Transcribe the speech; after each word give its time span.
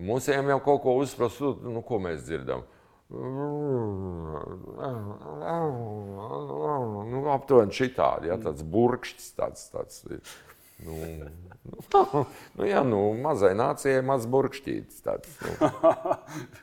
Mūsējiem 0.00 0.52
jau 0.54 0.60
kaut 0.64 0.82
ko 0.84 0.96
uzsprast, 1.00 1.40
nu, 1.64 1.82
ko 1.86 1.98
mēs 2.02 2.22
dzirdam. 2.24 2.62
Nu, 7.10 7.24
aptuveni 7.34 7.74
šitādi, 7.74 8.30
ja, 8.30 8.38
tāds 8.40 8.62
burkšķis, 8.62 9.32
tāds, 9.38 9.66
tāds 9.74 10.04
nu, 10.86 10.94
nu, 11.66 12.24
nu, 12.56 12.68
jā, 12.68 12.84
nu, 12.86 13.02
mazai 13.20 13.52
nācijai 13.58 14.04
maz 14.06 14.30
burkšķītis 14.30 15.02
tāds. 15.06 15.36
Nu, 15.42 15.50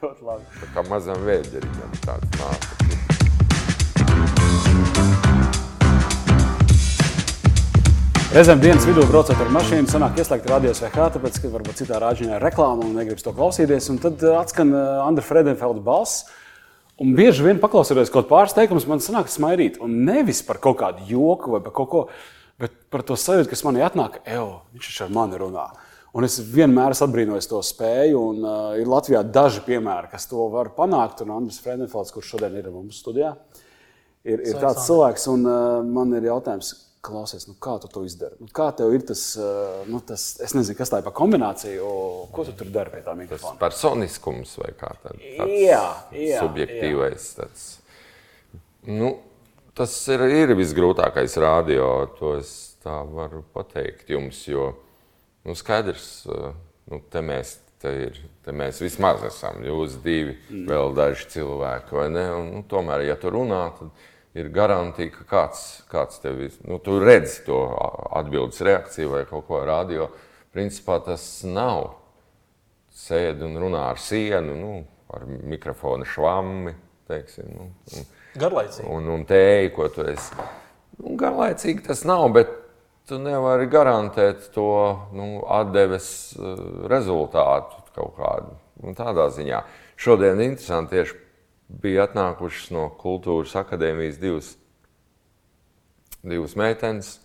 Ļoti 0.01 0.27
labi. 0.31 0.49
tā 0.63 0.71
kā 0.73 0.87
mazam 0.89 1.21
vēderiņam 1.27 2.01
tāds 2.07 2.41
nāk. 2.41 3.16
Reizēm 8.37 8.59
dienas 8.61 8.83
vidū 8.85 9.01
braucot 9.09 9.39
ar 9.41 9.47
mašīnu, 9.49 9.89
sanāk 9.89 10.19
ieslēgt 10.21 10.45
radio 10.51 10.69
SVH, 10.69 11.07
tāpēc, 11.15 11.39
ka 11.41 11.49
varbūt 11.49 11.79
citā 11.79 11.97
rāģiņā 12.03 12.35
ir 12.35 12.43
reklāma 12.45 12.85
un 12.85 12.91
negribas 12.93 13.25
to 13.25 13.31
klausīties. 13.33 13.87
Un 13.89 13.97
tad 14.03 14.21
uh, 14.21 14.35
atskan 14.37 14.69
uh, 14.75 14.99
Andra 15.07 15.25
Fredenfelda 15.25 15.81
balss. 15.81 16.27
Un 17.01 17.15
bieži 17.17 17.41
vien 17.47 17.57
paklausoties 17.57 18.13
kaut 18.13 18.29
pāris 18.29 18.53
teikumus, 18.53 18.85
man 18.85 19.01
sanāk 19.01 19.31
smaidīt. 19.33 19.81
Un 19.81 20.03
nevis 20.05 20.43
par 20.45 20.61
kaut 20.61 20.77
kādu 20.83 21.09
joku 21.09 21.55
vai 21.55 21.63
par 21.65 21.73
kaut 21.79 21.89
ko, 21.89 22.05
bet 22.61 22.77
par 22.93 23.01
to 23.09 23.17
sajūtu, 23.17 23.49
kas 23.55 23.65
manī 23.65 23.81
atnāk, 23.87 24.21
evo, 24.29 24.59
viņš 24.69 24.91
taču 24.91 25.07
ar 25.07 25.13
mani 25.17 25.41
runā. 25.41 25.65
Un 26.13 26.29
es 26.29 26.37
vienmēr 26.37 26.93
esmu 26.93 27.09
atbrīnojis 27.09 27.49
to 27.49 27.65
spēju, 27.65 28.21
un 28.35 28.45
uh, 28.45 28.71
ir 28.77 28.91
Latvijā 28.91 29.25
daži 29.25 29.65
piemēri, 29.65 30.11
kas 30.13 30.29
to 30.29 30.45
var 30.53 30.75
panākt. 30.77 31.25
Un 31.25 31.33
Andris 31.39 31.57
Fredenfelds, 31.65 32.13
kurš 32.13 32.35
šodien 32.35 32.61
ir 32.61 32.69
mums 32.69 33.01
studijā, 33.01 33.33
ir, 34.21 34.45
ir 34.45 34.61
tāds 34.61 34.85
cilvēks, 34.85 35.25
un 35.33 35.49
uh, 35.49 35.79
man 35.81 36.13
ir 36.21 36.29
jautājums, 36.29 36.75
klausies, 37.07 37.47
nu, 37.49 37.55
kā 37.63 37.77
tu 37.81 37.89
to 37.91 38.03
izdari? 38.07 38.37
Nu, 38.43 38.49
kā 38.53 38.67
tev 38.77 38.93
ir 38.95 39.05
tas, 39.07 39.23
nu, 39.87 40.01
tas, 40.05 40.25
es 40.43 40.53
nezinu, 40.57 40.77
kas 40.77 40.91
tā 40.91 41.01
ir 41.01 41.07
pa 41.07 41.13
kombināciju, 41.15 41.91
ko 42.35 42.45
tu 42.47 42.55
tur 42.59 42.71
dari 42.73 42.93
pie 42.93 43.01
tā 43.01 43.13
Tas 43.13 43.21
mikrofona? 43.21 43.59
personiskums 43.61 44.57
vai 44.61 44.71
kā 44.77 44.91
tāds 45.03 45.23
Jā, 45.23 45.83
jā, 46.11 46.41
subjektīvais. 46.43 47.29
Tāds. 47.39 47.67
Nu, 48.87 49.13
tas 49.77 49.93
ir, 50.13 50.25
ir 50.43 50.55
visgrūtākais 50.59 51.37
radio, 51.43 51.87
to 52.19 52.35
es 52.41 52.51
tā 52.83 52.99
varu 53.11 53.43
pateikt 53.55 54.11
jums, 54.13 54.43
jo 54.47 54.71
nu, 55.47 55.55
skaidrs, 55.57 56.11
nu, 56.91 57.01
te 57.11 57.23
mēs. 57.23 57.61
Te, 57.77 57.91
ir, 58.07 58.15
te 58.41 58.49
mēs 58.57 58.79
vismaz 58.81 59.21
esam, 59.27 59.59
jūs 59.61 59.99
divi, 60.01 60.31
mm. 60.49 60.63
vēl 60.65 60.95
daži 60.97 61.27
cilvēki? 61.29 61.93
Un, 62.01 62.15
nu, 62.47 62.61
tomēr, 62.65 63.03
ja 63.05 63.13
tu 63.21 63.29
runā, 63.29 63.59
tad 63.77 63.91
ir 64.37 64.49
garantīva, 64.53 65.13
ka 65.19 65.25
kāds, 65.31 65.63
kāds 65.91 66.21
tev 66.23 66.41
ir. 66.45 66.57
Nu, 66.67 66.79
tu 66.83 66.99
redzi 67.01 67.43
to 67.47 67.57
atbildes 68.17 68.61
reakciju 68.65 69.13
vai 69.15 69.23
kaut 69.29 69.47
ko 69.49 69.63
radio. 69.67 70.09
Principā 70.53 70.99
tas 71.05 71.23
nav 71.47 71.95
sēdi 72.97 73.45
un 73.45 73.57
runā 73.61 73.87
ar 73.91 73.99
sienu, 74.01 74.55
nu, 74.57 74.77
ar 75.13 75.25
mikrofonu 75.27 76.07
švammi, 76.07 76.73
teiksim, 77.07 77.49
nu, 77.53 77.67
un, 77.97 78.07
Garlaicīgi. 78.37 78.87
un, 78.93 79.11
un 79.13 79.25
tēju, 79.27 79.73
ko 79.75 79.89
tu 79.93 80.05
esi. 80.09 80.47
Nu, 80.97 81.13
garlaicīgi 81.19 81.85
tas 81.87 82.01
nav, 82.09 82.25
bet 82.35 82.49
tu 83.07 83.19
nevari 83.21 83.69
garantēt 83.71 84.49
to 84.55 84.71
nu, 85.15 85.29
atdeves 85.59 86.09
eh, 86.35 86.63
rezultātu 86.91 87.85
kaut 87.97 88.17
kādu. 88.17 88.57
Nu, 88.83 88.93
tādā 88.97 89.29
ziņā. 89.33 89.63
Šodien 89.97 90.41
interesanti 90.43 90.97
tieši 90.97 91.15
bija 91.67 92.07
atnākušas 92.07 92.71
no 92.75 92.87
kultūras 93.01 93.55
akadēmijas 93.59 94.19
divas, 94.21 94.51
divas 96.23 96.55
meitenes. 96.59 97.17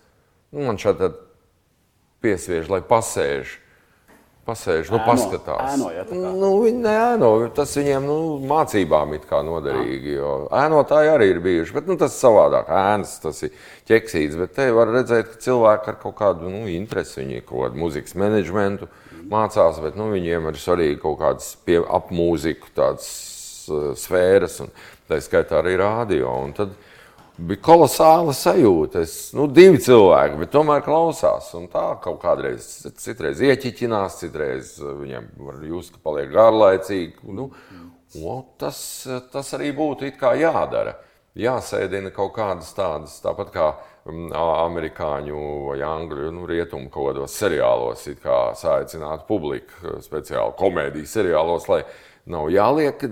Nu, 0.53 0.67
man 0.67 0.81
šādi 0.81 1.13
piesviež, 2.23 2.71
lai 2.73 2.83
pasēž. 2.87 3.59
Pasēž, 4.43 4.89
nu, 4.91 4.99
Ēno, 4.99 5.07
paskatās. 5.07 5.77
ēno, 5.77 5.89
ja, 5.95 6.03
nu, 6.11 6.49
viņi 6.65 6.81
neēno, 6.83 7.29
tas 7.55 7.77
viņiem 7.79 8.09
nu, 8.09 8.17
mācībām 8.51 9.13
ir 9.15 9.29
noderīgi. 9.47 10.17
Jo 10.17 10.33
ēnotāji 10.51 11.13
arī 11.13 11.29
ir 11.31 11.39
bijuši, 11.45 11.75
bet 11.77 11.87
nu, 11.87 11.95
tas 12.01 12.17
ir 12.17 12.25
savādāk. 12.25 12.67
Ēnas 12.75 13.13
tas 13.23 13.39
ir 13.47 13.55
ķeksīts, 13.87 14.35
bet 14.41 14.57
te 14.59 14.67
var 14.75 14.91
redzēt, 14.91 15.31
ka 15.31 15.39
cilvēki 15.47 15.93
ar 15.93 16.01
kaut 16.03 16.17
kādu 16.19 16.51
nu, 16.51 16.65
interesi, 16.75 17.21
viņi 17.21 17.45
kaut 17.47 17.69
kādu 17.69 17.85
muzikas 17.85 18.19
menedžmentu 18.19 18.91
mācās, 19.31 19.79
bet 19.85 19.95
nu, 19.95 20.11
viņiem 20.11 20.51
ir 20.51 20.59
svarīgi 20.59 20.99
kaut 21.07 21.21
kādas 21.23 21.55
pie, 21.63 21.79
ap 21.79 22.11
mūziku 22.11 22.75
tādas 22.75 23.13
sfēras, 23.69 24.61
un 24.65 24.73
tā 25.09 25.21
skaitā 25.23 25.61
arī 25.61 25.77
rādio. 25.81 26.31
Un 26.45 26.55
tad 26.57 26.75
bija 27.37 27.63
kolosāla 27.65 28.35
sajūta. 28.37 29.05
Es, 29.07 29.17
nu, 29.37 29.47
divi 29.51 29.81
cilvēki, 29.83 30.41
bet 30.43 30.53
tomēr 30.55 30.85
klausās. 30.87 31.53
Un 31.59 31.69
tā 31.73 31.85
kaut 32.05 32.21
kādreiz, 32.25 32.69
citreiz 33.03 33.43
ieķiķinās, 33.45 34.19
citreiz 34.23 34.75
uh, 34.83 34.97
viņiem 35.01 35.31
var 35.47 35.63
just, 35.69 35.95
ka 35.95 36.05
paliek 36.11 36.33
garlaicīgi. 36.35 37.23
Nu, 37.33 37.51
un 38.21 38.45
tas, 38.61 38.83
tas 39.33 39.57
arī 39.59 39.73
būtu 39.77 40.13
jādara. 40.41 40.99
Jāsēdina 41.33 42.11
kaut 42.13 42.35
kādas 42.37 42.75
tādas, 42.77 43.15
tāpat 43.25 43.53
kā 43.55 43.71
um, 44.05 44.27
amerikāņu 44.37 45.39
vai 45.71 45.79
angļu 45.87 46.33
nu, 46.37 46.45
rietumu 46.45 46.91
kaut 46.93 47.15
kādos 47.15 47.37
seriālos, 47.41 48.05
kā 48.21 48.41
saicinātu 48.59 49.25
publiku 49.31 49.97
speciāli 50.05 50.53
komēdijas 50.59 51.15
seriālos, 51.17 51.71
lai 51.73 51.81
nav 52.29 52.51
jāliek 52.53 53.07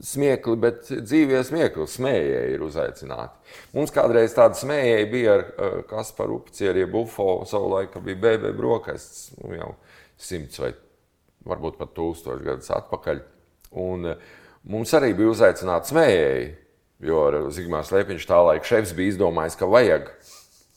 smiekli, 0.00 0.56
bet 0.60 0.86
dzīvie 0.90 1.42
smiekli, 1.44 1.86
smējēji 1.90 2.54
ir 2.54 2.64
uzaicināti. 2.64 3.56
Mums 3.76 3.92
kādreiz 3.94 4.32
tāda 4.36 4.56
smējēja 4.58 5.10
bija 5.12 5.34
ar 5.36 5.44
Kasparu 5.90 6.40
Upcieri, 6.40 6.86
Bufo, 6.88 7.42
savulaik, 7.48 7.98
bija 8.06 8.22
BB 8.22 8.54
brokastis, 8.56 9.32
nu, 9.42 9.52
jau 9.58 9.74
simts 10.22 10.62
vai 10.62 10.72
varbūt 11.48 11.78
pat 11.80 11.92
tūkstoši 11.96 12.46
gadus 12.46 12.72
atpakaļ. 12.72 13.22
Un 13.82 14.12
uh, 14.12 14.30
mums 14.68 14.92
arī 14.96 15.12
bija 15.18 15.32
uzaicināti 15.32 15.92
smējēji, 15.92 16.48
jo 17.08 17.22
Zigmārs 17.54 17.92
Liepiņš 17.94 18.26
tā 18.30 18.38
laika 18.46 18.68
šefs 18.68 18.94
bija 18.96 19.14
izdomājis, 19.14 19.58
ka 19.58 19.68
vajag, 19.70 20.10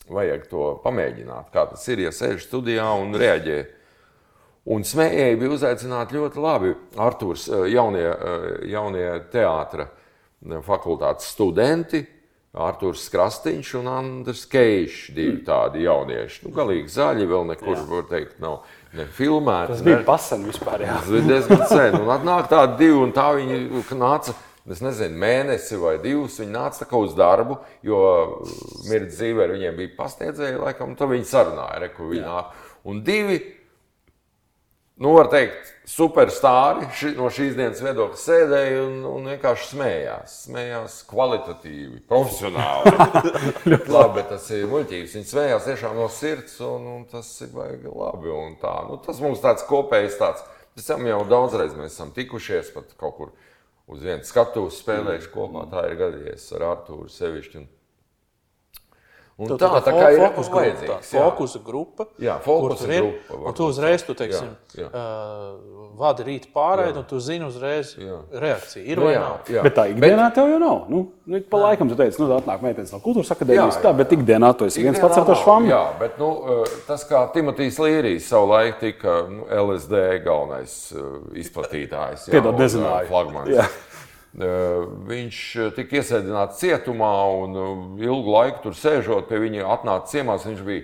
vajag 0.09 0.47
to 0.51 0.69
pamēģināt, 0.83 1.51
kā 1.53 1.67
tas 1.69 1.85
ir, 1.91 2.05
ja 2.07 2.13
sēž 2.15 2.47
studijā 2.47 2.87
un 3.01 3.15
reaģē. 3.19 3.59
Un 4.65 4.81
smējēji 4.81 5.37
bija 5.37 5.53
uzaicināti 5.53 6.17
ļoti 6.17 6.41
labi. 6.41 6.73
Arthurs, 6.97 7.47
eh, 7.49 7.67
jaunie, 7.75 8.07
eh, 8.09 8.45
jaunie 8.71 9.07
teātra 9.31 9.87
fakultātes 10.65 11.29
studenti, 11.35 12.05
Arthurs 12.55 13.09
Krastīņš 13.11 13.73
un 13.81 13.87
Andris 13.91 14.45
Keišs, 14.47 15.09
divi 15.13 15.41
tādi 15.45 15.83
jaunieši. 15.83 16.45
Nu, 16.45 16.53
galīgi 16.55 16.87
zaļi, 16.93 17.27
vēl 17.27 17.45
nekur, 17.51 17.81
var 17.89 18.05
teikt, 18.09 18.39
nav 18.39 18.61
ne 18.95 19.05
filmēti. 19.05 19.67
Tas 19.73 19.81
ne- 19.81 19.91
bija 19.91 20.05
pasen 20.05 20.45
vispār. 20.45 20.79
Jā. 20.85 20.99
Tas 21.01 21.09
bija 21.09 21.27
diezgan 21.27 21.67
sen. 21.67 21.95
Un 21.99 22.07
atnāk 22.15 22.47
tādi 22.49 22.77
divi, 22.77 22.97
un 23.03 23.11
tā 23.11 23.27
viņi 23.35 23.83
nāca. 23.99 24.33
Es 24.67 24.79
nezinu, 24.81 25.13
mēnesi 25.21 25.77
vai 25.77 25.97
divus 26.01 26.39
viņi 26.39 26.49
nāca 26.55 26.79
tā 26.81 26.87
kā 26.89 26.97
uz 26.97 27.13
darbu, 27.13 27.59
jo 27.83 27.99
mirdzī 28.89 29.29
dzīvē 29.35 29.45
viņiem 29.51 29.75
bija 29.77 29.91
pastiedzēji, 29.99 30.57
laikam, 30.57 30.89
un 30.89 30.95
tad 30.95 31.09
viņi 31.09 31.27
sarunāja, 31.29 31.79
re, 31.83 31.89
kur 31.89 32.09
viņi 32.09 32.23
nāk. 32.25 32.45
Un 32.89 33.03
divi, 33.03 33.37
nu, 35.01 35.13
var 35.15 35.29
teikt, 35.31 35.71
superstāri 35.89 36.87
ši, 36.97 37.11
no 37.17 37.29
šīs 37.33 37.55
dienas 37.57 37.81
viedokļa 37.83 38.19
sēdēja 38.19 38.81
un, 38.87 38.97
un 39.09 39.29
vienkārši 39.29 39.67
smējās. 39.71 40.35
Smējās 40.47 40.97
kvalitatīvi, 41.09 42.01
profesionāli. 42.09 42.93
labi, 43.95 44.25
tas 44.29 44.47
ir 44.55 44.65
muļķības. 44.71 45.15
Viņi 45.19 45.29
smējās 45.29 45.69
tiešām 45.69 45.97
no 45.99 46.09
sirds, 46.13 46.57
un, 46.65 46.89
un 46.95 47.05
tas 47.11 47.29
ir 47.45 47.53
baigi 47.53 47.91
labi. 47.91 48.31
un 48.33 48.57
Tā. 48.61 48.75
Nu, 48.89 48.97
tas 49.03 49.21
mums 49.23 49.43
tāds 49.43 49.65
kopējs 49.69 50.19
tāds. 50.21 50.45
Pēc 50.75 50.89
tam 50.89 51.05
jau 51.07 51.21
daudzreiz 51.29 51.75
mēs 51.77 51.93
esam 51.93 52.11
tikušies 52.15 52.73
pat 52.75 52.95
kaut 52.99 53.15
kur 53.19 53.35
uz 53.91 54.01
vienas 54.03 54.31
skatuves 54.31 54.81
spēlējuši 54.81 55.31
kopā. 55.31 55.67
Tā 55.71 55.85
ir 55.91 55.99
gadījies 56.01 56.49
ar 56.57 56.69
Artūru 56.73 57.11
sevišķi. 57.11 57.61
Un, 57.61 57.69
un 59.37 59.49
tā, 59.51 59.67
tā 59.67 59.79
tā 59.83 59.91
kā 59.91 60.09
ir 60.15 60.21
fokus 60.21 60.47
grupa, 60.49 60.85
jā. 60.85 60.97
Fokusa 61.11 61.59
grupa. 61.65 62.05
Jā, 62.23 62.35
fokusa 62.45 62.87
ir, 62.87 63.01
grupa, 63.03 63.33
varbūt 63.35 63.57
tu 63.59 63.65
uzreiz, 63.67 64.03
tu 64.07 64.13
teiksim, 64.15 64.53
Jā, 64.77 64.85
jā. 64.85 64.87
uh, 64.87 65.89
vadi 65.99 66.23
rīt 66.27 66.45
pārēdi, 66.55 66.99
un 66.99 67.05
tu 67.07 67.19
zini 67.23 67.45
uzreiz 67.47 67.93
Jā. 67.99 68.17
reakciju. 68.31 68.83
Ir 68.83 68.99
Nu, 68.99 69.05
vai 69.07 69.13
jā, 69.15 69.19
nav? 69.23 69.51
jā. 69.51 69.61
Bet 69.63 69.75
tā 69.77 69.85
ikdienā 69.91 70.25
tev 70.35 70.49
jau 70.51 70.59
nav. 70.59 70.81
Nu, 70.91 71.01
nu, 71.25 71.41
pa 71.51 71.61
laikam 71.65 71.87
tu 71.91 71.95
teici, 71.99 72.19
nu, 72.19 72.27
atnāk 72.35 72.63
meitenes 72.63 72.91
no 72.95 72.99
kultūras 73.03 73.31
akadēmijas, 73.35 73.77
Jā, 73.79 73.83
tā, 73.83 73.91
jā, 73.91 73.97
bet 74.01 74.15
ikdienā 74.17 74.53
tu 74.59 74.67
esi 74.67 74.83
viens 74.83 74.99
pats 74.99 75.17
ar 75.21 75.27
to 75.27 75.35
švamu. 75.39 75.69
Jā, 75.71 75.83
bet 75.99 76.19
nu, 76.19 76.31
tas, 76.87 77.03
kā 77.07 77.25
Timotejs 77.35 77.79
Līrijs 77.79 78.27
savulaik 78.31 78.79
tika 78.83 79.21
nu, 79.31 79.47
LSD 79.51 80.03
galvenais 80.27 80.75
izplatītājs, 81.35 82.27
jā, 82.27 82.35
Piedod, 82.35 82.53
un, 82.55 82.61
nezināju. 82.63 83.07
flagmanis. 83.11 83.55
Jā. 83.59 83.67
Viņš 84.35 85.39
tika 85.77 86.01
iesēdināts 86.01 86.59
cietumā 86.59 87.13
un 87.39 87.55
ilgu 88.03 88.33
laiku 88.33 88.65
tur 88.65 88.75
sēžot 88.75 89.29
pie 89.29 89.39
viņa 89.45 89.67
atnāca 89.77 90.11
ciemās. 90.11 90.43
Viņš 90.49 90.63
bija 90.65 90.83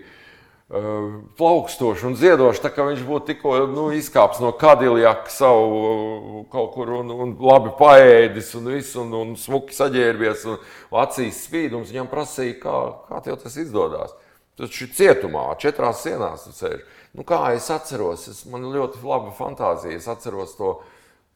plaukstošs 1.35 2.05
un 2.07 2.13
ziedošs, 2.15 2.61
tā 2.63 2.69
kā 2.71 2.85
viņš 2.87 3.01
būtu 3.03 3.27
tikko 3.33 3.55
nu, 3.67 3.89
izkāpis 3.91 4.39
no 4.39 4.53
kadiljaka 4.55 5.33
savu 5.33 6.45
kaut 6.51 6.71
kur 6.77 6.93
un, 7.01 7.11
un 7.11 7.33
labi 7.43 7.73
paēdis 7.75 8.53
un 8.55 8.69
viss, 8.71 8.95
un, 8.95 9.11
un 9.19 9.33
smuki 9.35 9.75
saģērbies 9.75 10.47
un 10.47 10.61
acīs 11.03 11.43
spīdums. 11.49 11.91
Viņam 11.91 12.07
prasīja, 12.11 12.55
kā, 12.63 12.77
kā 13.09 13.19
tev 13.25 13.41
tas 13.43 13.59
izdodas. 13.59 14.15
taču 14.61 14.87
cietumā, 14.93 15.49
četrās 15.59 16.03
sienās 16.05 16.47
sēž. 16.55 16.83
Nu, 17.17 17.25
kā 17.27 17.39
es 17.55 17.67
atceros, 17.73 18.27
es, 18.31 18.43
man 18.47 18.63
ir 18.67 18.77
ļoti 18.77 19.01
laba 19.03 19.31
fantāzija. 19.35 19.97
Es 19.97 20.07
atceros 20.07 20.55
to, 20.55 20.75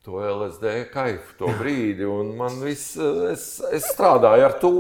to 0.06 0.20
LSD 0.22 0.74
kaifu, 0.94 1.34
to 1.40 1.50
brīdi, 1.60 2.06
man 2.38 2.60
viss, 2.62 2.94
es, 3.32 3.48
es 3.74 3.88
strādāju 3.90 4.46
ar 4.46 4.58
to. 4.62 4.74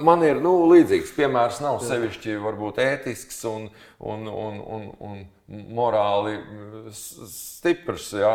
Man 0.00 0.24
ir 0.26 0.40
nu, 0.42 0.54
līdzīgs 0.72 1.12
piemērs, 1.14 1.60
nav 1.62 1.82
sevišķi 1.84 2.38
varbūt 2.42 2.80
ētisks 2.82 3.44
un, 3.50 3.68
un, 4.00 4.24
un, 4.32 4.56
un, 4.64 4.88
un 5.04 5.20
morāli 5.76 6.38
stiprs. 6.96 8.08
Jā, 8.16 8.34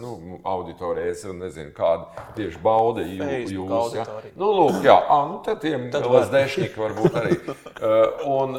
nu, 0.00 0.40
auditorijas, 0.48 1.24
es 1.28 1.36
nezinu, 1.36 1.74
kāda 1.76 2.26
tieši 2.38 2.64
bauda 2.64 3.04
jū, 3.04 3.28
jūs. 3.58 3.98
Jā. 4.00 4.08
Nu, 4.40 4.50
lūk, 4.56 4.80
jā, 4.88 4.96
à, 4.96 5.20
nu, 5.30 5.40
tad 5.46 5.60
tiem 5.64 5.90
LSD-šņiki 5.92 6.86
varbūt 6.86 7.22
arī. 7.22 7.40
Uh, 7.78 8.24
un, 8.26 8.56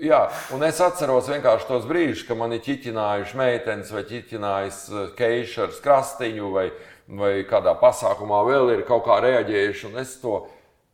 jā, 0.00 0.20
un 0.54 0.66
es 0.66 0.80
atceros 0.80 1.30
vienkārši 1.30 1.68
tos 1.68 1.86
brīžus, 1.88 2.26
kad 2.28 2.38
man 2.40 2.52
ir 2.56 2.64
ķiķinājuši 2.66 3.40
meitenes 3.40 3.92
vai 3.94 4.04
ķiķinājis 4.08 4.82
keišu 5.18 5.64
ar 5.66 5.80
krastiņu 5.84 6.52
vai, 6.52 6.66
vai 7.08 7.32
kādā 7.48 7.76
pasākumā 7.80 8.42
vēl 8.48 8.74
ir 8.76 8.86
kaut 8.88 9.06
kā 9.08 9.20
reaģējuši. 9.24 9.90
Un 9.90 10.04
es 10.04 10.18
to 10.22 10.44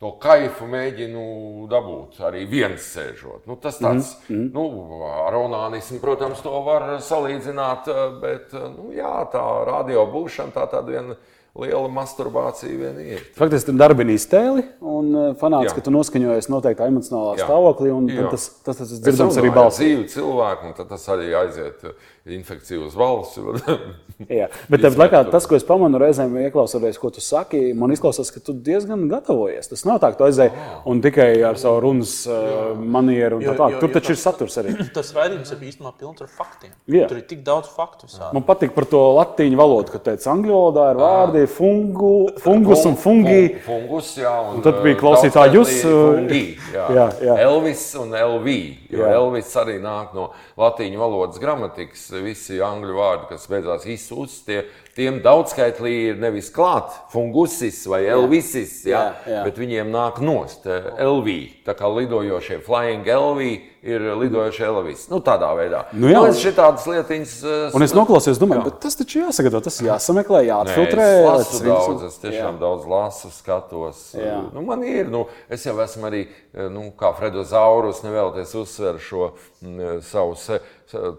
to 0.02 0.10
kaifu 0.18 0.66
mēģinu 0.66 1.24
dabūt 1.70 2.16
arī 2.26 2.42
viens 2.50 2.82
sēžot. 2.90 3.44
Nu, 3.46 3.54
tas 3.62 3.78
tāds, 3.78 4.16
mm 4.26 4.34
-hmm. 4.34 4.48
nu, 4.54 5.02
ar 5.28 5.36
onānismu, 5.38 6.00
protams, 6.02 6.40
to 6.42 6.62
var 6.66 6.98
salīdzināt, 6.98 7.86
bet 8.20 8.52
nu, 8.52 8.90
jā, 8.90 9.14
tā 9.30 9.44
radio 9.64 10.06
būšana 10.06 10.50
tā 10.50 10.66
tāda 10.66 10.90
viena 10.90 11.16
liela 11.52 11.88
masturbācija 11.92 12.72
vien 12.72 13.00
ir. 13.04 13.24
Faktiski 13.36 13.68
tam 13.68 13.80
darbina 13.80 14.14
iztēli 14.16 14.64
un 14.80 15.34
fanāts, 15.40 15.68
jā. 15.68 15.74
ka 15.76 15.84
tu 15.84 15.92
noskaņojies 15.92 16.48
noteiktā 16.48 16.88
emocionālā 16.88 17.34
jā. 17.36 17.48
stāvoklī, 17.48 17.92
un 17.92 18.08
tas, 18.32 18.48
tas, 18.64 18.78
tas, 18.80 18.88
tas 18.88 19.02
dzirdams 19.04 19.40
arī 19.42 19.52
balsī. 19.52 19.90
Dzīvi 19.90 20.08
cilvēku, 20.14 20.70
un 20.70 20.88
tas 20.94 21.04
arī 21.12 21.28
aiziet 21.42 21.84
infekciju 22.32 22.86
uz 22.86 22.94
valsts. 22.94 23.40
Jā, 24.30 24.46
bet 24.70 24.84
tāpat 24.84 25.00
laikā 25.00 25.20
tas, 25.32 25.46
ko 25.50 25.56
es 25.58 25.64
pamanu, 25.66 25.98
reizēm 25.98 26.36
ieklausoties, 26.44 26.98
ko 27.02 27.10
tu 27.10 27.22
saki, 27.24 27.72
man 27.74 27.90
izklausās, 27.94 28.30
ka 28.30 28.38
tu 28.44 28.54
diezgan 28.54 29.08
gatavojies. 29.10 29.66
Tas 29.72 29.82
nav 29.88 29.98
tā, 30.02 30.12
ka 30.12 30.20
tu 30.20 30.26
aizēji 30.28 30.52
un 30.86 31.00
tikai 31.02 31.26
ar 31.48 31.58
savu 31.58 31.80
runas 31.82 32.12
uh, 32.30 32.78
manieru 32.78 33.40
un 33.40 33.46
tā 33.48 33.56
tālāk. 33.58 33.80
Tur 33.82 33.94
taču 33.96 34.14
ir 34.14 34.20
saturs 34.22 34.58
arī. 34.62 34.76
Tas 34.96 35.10
raidījums 35.16 35.50
ir 35.56 35.66
īstenībā 35.72 35.94
pilns 35.98 36.22
ar 36.22 36.30
faktiem. 36.30 36.76
Jā. 36.94 37.08
Tur 37.10 37.18
ir 37.18 37.26
tik 37.26 37.42
daudz 37.46 37.72
faktu. 37.74 38.06
Visādi. 38.06 38.30
Man 38.38 38.46
patīk 38.46 38.76
par 38.76 38.86
to 38.92 39.02
latīņu 39.18 39.58
valodu, 39.58 39.96
ka 39.96 40.02
teica, 40.10 40.30
angļu 40.36 40.54
valodā 40.54 40.86
ir 40.92 41.02
vārdi 41.02 41.41
fungu, 41.50 42.30
fungus 42.42 42.84
un 42.88 42.96
fungi. 43.00 43.56
Fungus, 43.66 44.12
jā. 44.20 44.32
Un, 44.42 44.58
un 44.58 44.64
tad 44.64 44.80
bija 44.84 44.98
klausītāji 45.00 45.58
jūs. 45.58 45.72
Fungi, 45.84 46.42
jā. 46.76 46.86
jā, 46.96 47.06
jā. 47.28 47.36
Elvis 47.46 47.84
un 48.00 48.14
LV. 48.18 48.56
Jo 48.92 49.02
jā. 49.04 49.12
Elvis 49.18 49.52
arī 49.60 49.78
nāk 49.82 50.14
no 50.16 50.30
latīņu 50.60 51.00
valodas 51.00 51.42
gramatikas. 51.42 52.06
Visi 52.24 52.60
angļu 52.62 52.98
vārdi, 52.98 53.28
kas 53.32 53.48
beidzās 53.50 53.88
izsūs, 53.90 54.40
tie, 54.46 54.62
tiem 54.96 55.20
daudzskaitlī 55.24 55.92
ir 56.10 56.20
nevis 56.20 56.50
klāt 56.52 56.92
fungusis 57.12 57.80
vai 57.88 58.02
elvisis, 58.12 58.82
jā, 58.88 59.02
jā, 59.24 59.34
jā. 59.36 59.42
bet 59.46 59.60
viņiem 59.60 59.92
nāk 59.92 60.20
nost 60.24 60.66
LV. 60.68 61.36
Tā 61.66 61.76
kā 61.78 61.88
lidojošie 61.88 62.60
flying 62.66 63.08
LV 63.08 63.52
ir 63.82 64.04
lidojošie 64.18 64.66
Elvis. 64.68 65.06
Nu, 65.10 65.18
tādā 65.24 65.50
veidā. 65.58 65.82
Nu, 65.94 66.10
jā, 66.10 66.20
nu, 66.20 66.30
es 66.30 66.42
šitādas 66.42 66.84
lietiņas. 66.86 67.34
Un 67.74 67.84
es 67.84 67.94
noklausījos, 67.96 68.40
domāju, 68.42 68.66
jā. 68.68 68.74
tas 68.84 68.98
taču 68.98 69.22
jāsagatavo, 69.24 69.62
tas 69.66 69.80
jāsameklē, 69.82 70.44
jāatfiltrē. 70.46 71.06
Nē, 71.08 71.16
es 71.18 71.26
lasu 71.26 71.62
daudz, 71.66 72.04
es 72.10 72.20
tiešām 72.22 72.54
jā. 72.54 72.60
daudz 72.62 72.86
lasu, 72.92 73.32
skatos. 73.34 74.04
Jā. 74.18 74.38
Nu, 74.54 74.62
man 74.68 74.84
ir, 74.86 75.10
nu, 75.12 75.24
es 75.52 75.66
jau 75.66 75.74
esmu 75.82 76.08
arī, 76.10 76.26
nu, 76.70 76.90
kā 76.98 77.10
Fredo 77.18 77.46
Zaurus, 77.48 78.04
nevēlties 78.06 78.54
uzsver 78.62 79.02
šo 79.02 79.32
m, 79.62 80.00
savu 80.02 80.34
se, 80.36 80.58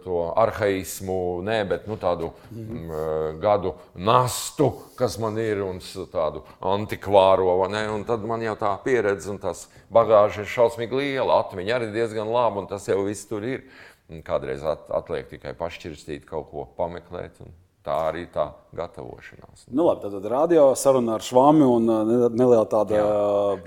to 0.03 0.19
arhaismu, 0.37 1.41
nē, 1.45 1.57
bet 1.69 1.87
nu, 1.87 1.97
tādu 1.97 2.31
mm 2.51 2.65
-hmm. 2.67 3.39
gadu 3.39 3.73
nastu, 3.95 4.71
kas 4.95 5.17
man 5.19 5.37
ir, 5.37 5.63
un 5.63 5.79
tādu 6.11 6.43
antikvāro. 6.61 7.67
Ne, 7.69 7.89
un 7.89 8.03
tad 8.03 8.25
man 8.25 8.41
jau 8.41 8.55
tā 8.55 8.77
pieredze 8.83 9.29
un 9.29 9.39
tās 9.39 9.67
bagāža 9.91 10.41
ir 10.41 10.47
šausmīgi 10.47 10.95
liela. 10.95 11.39
Atmiņa 11.39 11.75
arī 11.79 11.91
diezgan 11.91 12.27
laba, 12.27 12.59
un 12.59 12.67
tas 12.67 12.87
jau 12.87 13.03
viss 13.03 13.27
tur 13.27 13.43
ir. 13.43 13.63
Un 14.09 14.21
kādreiz 14.21 14.63
at, 14.63 14.89
atliek 14.89 15.29
tikai 15.29 15.53
pašķirstīt, 15.53 16.25
kaut 16.25 16.51
ko 16.51 16.67
pameklēt. 16.77 17.39
Tā 17.83 17.97
arī 18.07 18.21
tā 18.31 18.45
gatavošanās. 18.77 19.65
Nu, 19.67 19.83
labi, 19.89 20.07
tad 20.07 20.27
radio 20.31 20.69
saruna 20.79 21.17
ar 21.17 21.25
švāmi 21.25 21.65
un 21.67 21.89
neliela 22.31 22.63
tāda. 22.71 22.95
Jā. 22.95 23.07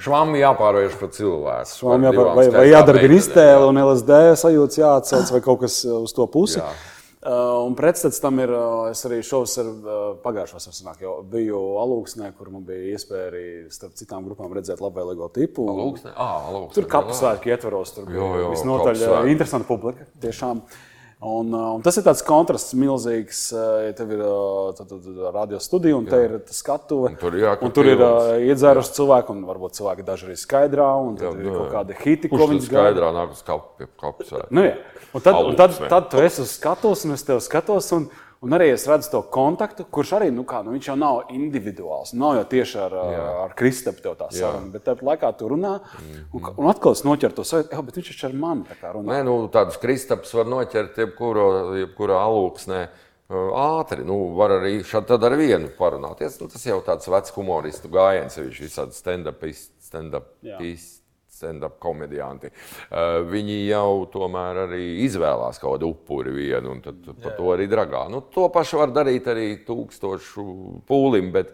Švāmi 0.00 0.40
jāpārvērš 0.40 0.96
par 1.02 1.10
cilvēku. 1.12 1.72
Švāmi 1.82 2.08
jāpār... 2.08 2.30
vai, 2.38 2.46
vai 2.54 2.66
jādarbina 2.70 3.18
iztēle 3.20 3.68
un 3.68 3.80
LSD 3.82 4.20
sajūta 4.40 4.80
jāatcauc 4.80 5.34
vai 5.36 5.42
kaut 5.44 5.60
kas 5.66 5.82
uz 5.98 6.16
to 6.16 6.24
pusi. 6.32 6.62
Jā. 6.62 6.72
Uh, 7.26 7.66
un 7.66 7.74
pretstats 7.74 8.20
tam 8.22 8.38
ir, 8.38 8.52
uh, 8.54 8.86
es 8.92 9.00
arī 9.08 9.16
šovs 9.26 9.56
ar 9.58 9.68
uh, 9.68 9.94
pagājušo 10.22 10.60
sanāk, 10.62 11.00
jau 11.02 11.14
biju 11.26 11.58
alūksnē, 11.82 12.28
kur 12.38 12.52
man 12.54 12.62
bija 12.68 12.92
iespēja 12.94 13.30
arī 13.32 13.46
starp 13.74 13.96
citām 13.98 14.28
grupām 14.28 14.52
redzēt 14.54 14.78
labvēlīgo 14.84 15.26
tipu. 15.34 15.64
Alūksnē? 15.72 16.12
Ah, 16.14 16.46
alūksnē. 16.52 16.76
Tur 16.76 16.86
kapu 16.92 17.16
svētki 17.18 17.50
ietvaros, 17.50 17.96
tur 17.96 18.06
bija 18.06 18.52
visnotaļ 18.52 19.26
interesanta 19.32 19.66
publika. 19.66 20.06
Tiešām. 20.22 20.62
Un, 21.16 21.48
un 21.48 21.80
tas 21.80 21.96
ir 21.96 22.04
tāds 22.04 22.20
kontrasts 22.26 22.74
milzīgs. 22.76 23.38
Ja 23.56 23.92
tev 23.96 24.10
ir 24.12 24.20
tad, 24.76 24.90
radio 25.32 25.60
studija, 25.64 25.96
un 25.96 26.04
te 26.04 26.18
ir 26.26 26.34
skatuve. 26.52 27.14
Tur, 27.20 27.38
jā, 27.40 27.54
un 27.64 27.72
tur 27.72 27.88
ir 27.88 28.02
iedzēruši 28.50 28.92
cilvēki, 28.98 29.32
un 29.32 29.46
varbūt 29.48 29.78
cilvēki 29.78 30.04
daži 30.04 30.28
arī 30.28 30.36
skaidrā, 30.36 30.90
un 31.00 31.16
jā, 31.16 31.32
ir 31.40 31.48
kaut 31.54 31.72
kādi 31.72 31.96
hiti, 32.02 32.28
ko 32.28 32.50
viņi 32.52 32.66
skaidrā 32.68 33.14
nāk 33.16 33.32
uz 33.32 33.40
kapus. 33.48 34.34
Nu, 34.52 34.66
jā. 34.68 34.76
un 35.16 35.24
tad, 35.24 35.40
un 35.40 35.56
tad, 35.56 35.80
tad 35.88 36.12
tu 36.12 36.20
esi 36.20 36.44
uz 36.44 36.52
skatuves, 36.58 37.06
un 37.08 37.16
es 37.16 37.24
tev 37.24 37.40
skatos. 37.44 37.88
Un, 37.96 38.10
Un 38.44 38.52
arī 38.52 38.68
es 38.74 38.84
redzu 38.88 39.08
to 39.14 39.20
kontaktu, 39.32 39.86
kurš 39.92 40.12
arī 40.18 40.26
nu 40.34 40.44
kā, 40.48 40.60
nu, 40.64 40.74
jau 40.82 40.96
nav 40.98 41.30
individuāls. 41.32 42.12
Nav 42.18 42.34
jau 42.36 42.44
tieši 42.50 42.76
ar, 42.84 42.96
Jā. 43.14 43.22
ar 43.46 43.54
Kristapu 43.56 44.04
tev 44.04 44.18
tā 44.18 44.28
saruna, 44.34 44.68
bet 44.74 44.84
tāpat 44.84 45.06
laikā 45.08 45.30
tu 45.38 45.48
runā. 45.54 45.72
Un, 46.36 46.50
un 46.52 46.68
atkal 46.68 46.96
es 46.96 47.02
noķeru 47.06 47.38
to 47.38 47.46
savu, 47.48 47.86
bet 47.86 47.96
viņš 47.96 48.12
taču 48.12 48.28
ar 48.28 48.36
mani 48.36 48.68
tā 48.68 48.76
kā 48.80 48.92
runā. 48.92 49.08
Nē, 49.14 49.22
nu, 49.28 49.38
tādus 49.52 49.80
Kristapus 49.80 50.36
var 50.36 50.52
noķert 50.52 51.00
jebkuro, 51.00 51.48
jebkurā 51.80 52.20
alūksnē. 52.26 52.82
Ātri, 53.26 54.04
nu, 54.06 54.20
var 54.38 54.58
arī 54.60 54.76
šādi 54.86 55.16
ar 55.16 55.34
vienu 55.40 55.72
parunāties. 55.78 56.36
Nu, 56.42 56.46
tas 56.52 56.62
jau 56.68 56.78
tāds 56.86 57.08
vecs 57.10 57.34
humoristu 57.34 57.90
gājiens, 57.90 58.36
viņš 58.38 58.60
ir 58.60 58.68
visādi 58.68 59.00
stand-upisti, 59.00 59.74
stand-upisti 59.88 61.05
stand-up 61.36 61.78
komedianti. 61.82 62.50
Uh, 62.88 63.22
viņi 63.28 63.62
jau 63.68 64.06
tomēr 64.12 64.64
arī 64.66 64.84
izvēlās 65.06 65.60
kaut 65.62 65.76
kādu 65.76 65.92
upuri 65.94 66.34
vienu, 66.34 66.76
un 66.76 66.84
tad 66.84 67.02
par 67.22 67.36
to 67.38 67.50
arī 67.54 67.68
dragā. 67.70 68.06
Nu, 68.12 68.24
to 68.32 68.48
pašu 68.52 68.82
var 68.82 68.94
darīt 68.96 69.28
arī 69.32 69.50
tūkstošu 69.66 70.46
pūlim, 70.88 71.32
bet 71.34 71.52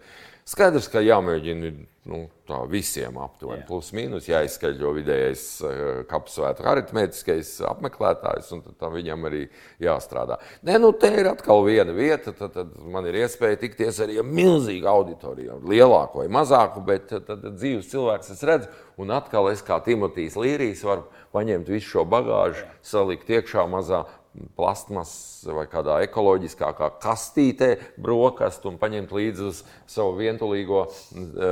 skaidrs, 0.49 0.89
ka 0.91 1.01
jāmēģina 1.03 1.71
nu, 2.09 2.19
visiem 2.67 3.15
aptuveni, 3.23 3.63
plus 3.67 3.93
mīnus 3.95 4.27
jāizskaidro 4.27 4.91
vidējais 4.97 5.43
uh, 5.63 5.75
kapsētu 6.09 6.65
aritmētiskais 6.67 7.53
apmeklētājs, 7.69 8.49
un 8.55 8.63
tam 8.79 8.95
viņam 8.97 9.29
arī 9.29 9.45
jāstrādā. 9.83 10.37
Nē, 10.67 10.79
nu, 10.83 10.91
te 10.99 11.13
ir 11.21 11.29
atkal 11.31 11.63
viena 11.63 11.95
vieta, 11.95 12.33
tad, 12.35 12.57
tad 12.57 12.73
man 12.91 13.07
ir 13.07 13.21
iespēja 13.23 13.61
tikties 13.63 14.01
arī 14.03 14.19
ar 14.19 14.27
milzīgu 14.27 14.89
auditoriju, 14.91 15.61
lielāku 15.71 16.23
vai 16.23 16.27
mazāku, 16.41 16.83
bet 16.87 17.07
tad, 17.13 17.29
tad 17.29 17.47
dzīves 17.53 17.87
cilvēks 17.93 18.35
es 18.35 18.43
redzu, 18.51 18.71
un 18.99 19.15
atkal 19.15 19.47
es 19.53 19.63
kā 19.65 19.79
Timotīs 19.85 20.35
Līrijs 20.39 20.83
varu 20.87 21.07
paņemt 21.33 21.71
visu 21.71 21.95
šo 21.95 22.03
bagāžu, 22.09 22.67
salikt 22.83 23.31
iekšā 23.31 23.63
mazā 23.71 24.03
plastmasas 24.57 25.45
vai 25.53 25.65
kādā 25.69 25.99
ekoloģiskākā 26.07 26.89
kastītē 27.03 27.69
brokastu 28.01 28.71
un 28.71 28.79
paņemt 28.81 29.13
līdzi 29.13 29.49
uz 29.49 29.63
savu 29.89 30.15
vientulīgo 30.19 30.85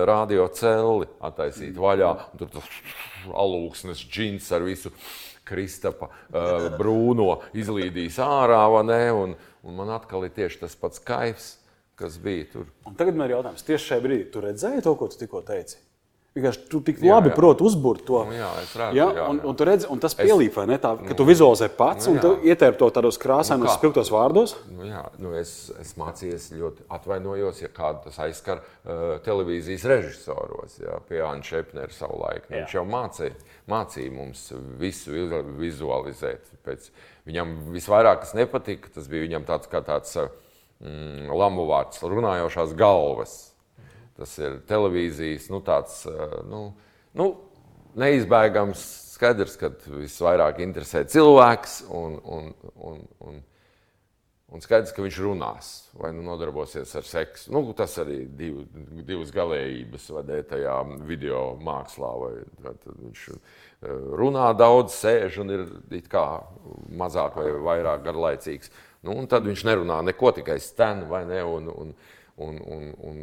radio 0.10 0.48
celli, 0.58 1.10
attaisīt 1.22 1.78
vaļā. 1.78 2.14
Tur 2.40 2.54
tas 2.58 2.72
alūksnes 3.32 4.02
džins 4.08 4.50
ar 4.56 4.66
visu 4.66 4.94
Kristapa 5.52 6.08
uh, 6.08 6.68
brūno 6.80 7.42
izlīdīs 7.58 8.20
ārā, 8.24 8.64
ne, 8.88 9.04
un, 9.12 9.34
un 9.66 9.78
man 9.78 9.92
atkal 9.98 10.24
ir 10.28 10.36
tieši 10.36 10.62
tas 10.64 10.78
pats 10.80 11.02
kaifs, 11.04 11.56
kas 12.00 12.18
bija 12.22 12.48
tur. 12.54 12.70
Un 12.88 12.98
tagad 12.98 13.18
man 13.18 13.28
ir 13.28 13.38
jautājums, 13.38 13.66
tieši 13.68 13.90
šajā 13.92 14.06
brīdī 14.06 14.28
tu 14.32 14.44
redzēji 14.46 14.86
to, 14.86 14.94
ko 14.98 15.10
tu 15.12 15.20
tikko 15.20 15.44
teici? 15.46 15.82
Vienkārši 16.32 16.62
tu 16.72 16.80
tik 16.80 17.02
jā, 17.04 17.12
labi 17.12 17.34
proti 17.36 17.66
uzbūvēt 17.68 18.06
to. 18.08 18.22
Nu, 18.30 18.36
jā, 18.38 18.50
redzu, 18.56 18.96
ja? 18.96 19.04
jā, 19.04 19.24
un, 19.28 19.40
jā. 19.42 19.48
Un, 19.50 19.56
tu 19.60 19.66
redzi, 19.68 19.88
un 19.92 20.00
tas 20.00 20.14
pielīp, 20.16 20.54
vai 20.56 20.64
ne? 20.70 20.78
Tā, 20.80 20.94
ka 21.10 21.18
tu 21.20 21.26
vizualizē 21.28 21.68
pats 21.76 22.08
nu, 22.08 22.14
un 22.14 22.22
tu 22.24 22.48
ietērp 22.48 22.78
to 22.80 22.88
tādos 22.96 23.20
krāsainos, 23.20 23.68
nu, 23.68 23.74
spilgtos 23.76 24.14
vārdos. 24.16 24.54
Nu, 24.72 24.86
jā, 24.88 25.02
nu, 25.20 25.34
es, 25.36 25.52
es 25.84 25.92
mācījos 26.00 26.48
ļoti 26.56 26.88
atvainojos, 26.96 27.60
ja 27.66 27.72
kādu 27.76 28.06
tas 28.06 28.22
aizskar 28.24 28.64
uh, 28.64 29.20
televīzijas 29.28 29.84
režisoros, 29.92 30.80
jā, 30.80 31.02
pie 31.12 31.20
Anna 31.20 31.44
Šepnera 31.44 31.92
savulaik. 31.98 32.48
Nu, 32.48 32.62
viņš 32.62 32.80
jau 32.80 32.88
mācīja, 32.88 33.36
mācīja 33.76 34.16
mums 34.16 34.48
visu 34.80 35.28
vizualizēt. 35.60 36.48
Pēc 36.64 36.94
viņam 37.28 37.58
visvairāk, 37.76 38.24
kas 38.24 38.38
nepatika, 38.40 38.96
tas 38.96 39.12
bija 39.12 39.28
viņam 39.28 39.52
tāds 39.52 39.68
kā 39.68 39.84
tāds 39.84 40.16
mm, 40.16 41.28
lamu 41.28 41.68
vārds, 41.68 42.00
runājošās 42.08 42.72
galvas 42.80 43.42
Tas 44.22 44.36
ir 44.38 44.60
televīzijas 44.70 45.48
nu, 45.50 45.64
tāds, 45.66 46.04
nu, 46.46 46.68
nu, 47.18 47.32
neizbēgams 47.98 48.84
skaidrs, 49.16 49.56
ka 49.58 49.72
visvairāk 49.88 50.62
interesē 50.62 51.02
cilvēks 51.10 51.82
un, 51.90 52.20
un, 52.22 52.52
un, 52.86 53.02
un, 53.26 53.40
un 54.54 54.64
skaidrs, 54.64 54.94
ka 54.94 55.02
viņš 55.02 55.18
runās 55.26 55.72
vai 55.98 56.12
nu 56.14 56.22
nodarbosies 56.26 56.94
ar 56.98 57.08
seksu. 57.08 57.52
Nu, 57.54 57.64
tas 57.78 57.98
arī 58.04 58.24
div, 58.38 58.62
divas 59.08 59.34
galējības 59.36 60.08
vadē 60.20 60.40
tajā 60.54 60.78
video 61.10 61.44
mākslā. 61.66 62.14
Vai, 62.22 62.32
tad 62.68 62.88
viņš 62.94 63.26
eh, 63.34 63.36
runā 64.22 64.52
daudz, 64.58 65.02
sēž 65.02 65.42
un 65.44 65.58
ir 65.58 65.68
mazāk 67.02 67.42
vai 67.42 67.52
vairāk 67.72 68.06
garlaicīgs. 68.06 68.74
Nu, 69.02 69.18
un 69.18 69.30
tad 69.30 69.50
viņš 69.50 69.66
nerunā 69.66 70.02
neko, 70.12 70.34
tikai 70.38 70.60
stēnu 70.62 71.10
vai 71.10 71.26
ne. 71.30 71.42
Un, 71.46 71.70
un, 71.74 71.94
un, 72.42 72.58
un, 72.66 72.90
un 73.06 73.22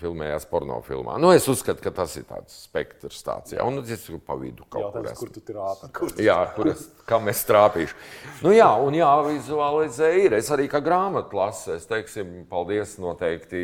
filmējās 0.00 0.46
pornogrāfijā. 0.50 1.16
Nu, 1.22 1.32
es 1.32 1.48
uzskatu, 1.50 1.82
ka 1.84 1.94
tas 2.02 2.18
ir 2.20 2.28
tāds 2.28 2.60
spektrs, 2.66 3.24
tāds, 3.26 3.56
jā, 3.56 3.64
un 3.64 3.80
es 3.80 4.04
tur 4.04 4.20
pa 4.24 4.36
vidu 4.40 4.68
kaut 4.68 4.90
Jautājums, 4.90 5.18
kur 5.18 5.30
kur 5.30 5.34
tu 5.34 5.40
tur 5.46 5.60
ātrāk? 5.70 6.20
Jā, 6.20 6.38
kur 6.56 6.70
es, 6.72 6.84
kam 7.08 7.28
es 7.30 7.42
trāpīšu. 7.48 7.96
Nu, 8.44 8.52
jā, 8.54 8.68
un 8.82 8.96
jāvizualizē 8.98 10.10
ir. 10.24 10.36
Es 10.40 10.50
arī 10.54 10.66
kā 10.70 10.82
grāmatlases, 10.84 11.80
es 11.80 11.88
teiksim, 11.90 12.44
paldies 12.50 12.96
noteikti 13.02 13.62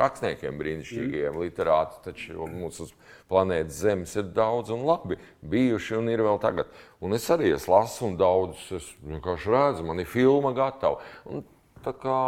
rakstniekiem 0.00 0.58
brīnišķīgiem, 0.60 1.30
mm. 1.30 1.40
literāti, 1.44 2.00
taču 2.08 2.48
mūsu 2.50 2.90
planētas 3.30 3.80
Zemes 3.84 4.16
ir 4.18 4.30
daudz 4.34 4.72
un 4.74 4.84
labi 4.88 5.20
bijuši 5.46 5.98
un 6.00 6.10
ir 6.10 6.24
vēl 6.26 6.40
tagad. 6.42 6.70
Un 7.00 7.14
es 7.16 7.28
arī 7.32 7.54
es 7.54 7.68
lasu 7.70 8.08
un 8.08 8.18
daudz, 8.20 8.66
es 8.76 8.90
vienkārši 9.06 9.54
redzu, 9.54 9.86
man 9.86 10.02
ir 10.02 10.10
filma 10.10 10.52
gatava. 10.56 11.00
Un 11.30 11.44
tā 11.84 11.94
kā 11.96 12.20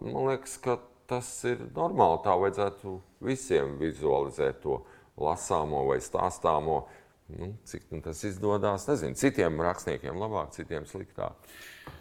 man 0.00 0.32
liekas, 0.32 0.56
ka 0.62 0.80
tas 1.10 1.30
ir 1.48 1.62
normāli. 1.76 2.20
Tā 2.24 2.36
vajadzētu 2.40 2.94
visiem 3.26 3.76
vizualizēt 3.80 4.62
to 4.64 4.80
lasāmo 5.20 5.84
vai 5.88 5.98
stāstāmo. 6.04 6.84
Nu, 7.26 7.50
cik 7.66 7.88
nu, 7.90 8.00
tas 8.04 8.20
izdodas, 8.28 8.86
nezinu. 8.86 9.18
Citiem 9.18 9.58
rakstniekiem 9.66 10.18
labāk, 10.20 10.52
citiem 10.54 10.86
sliktāk. 10.86 11.48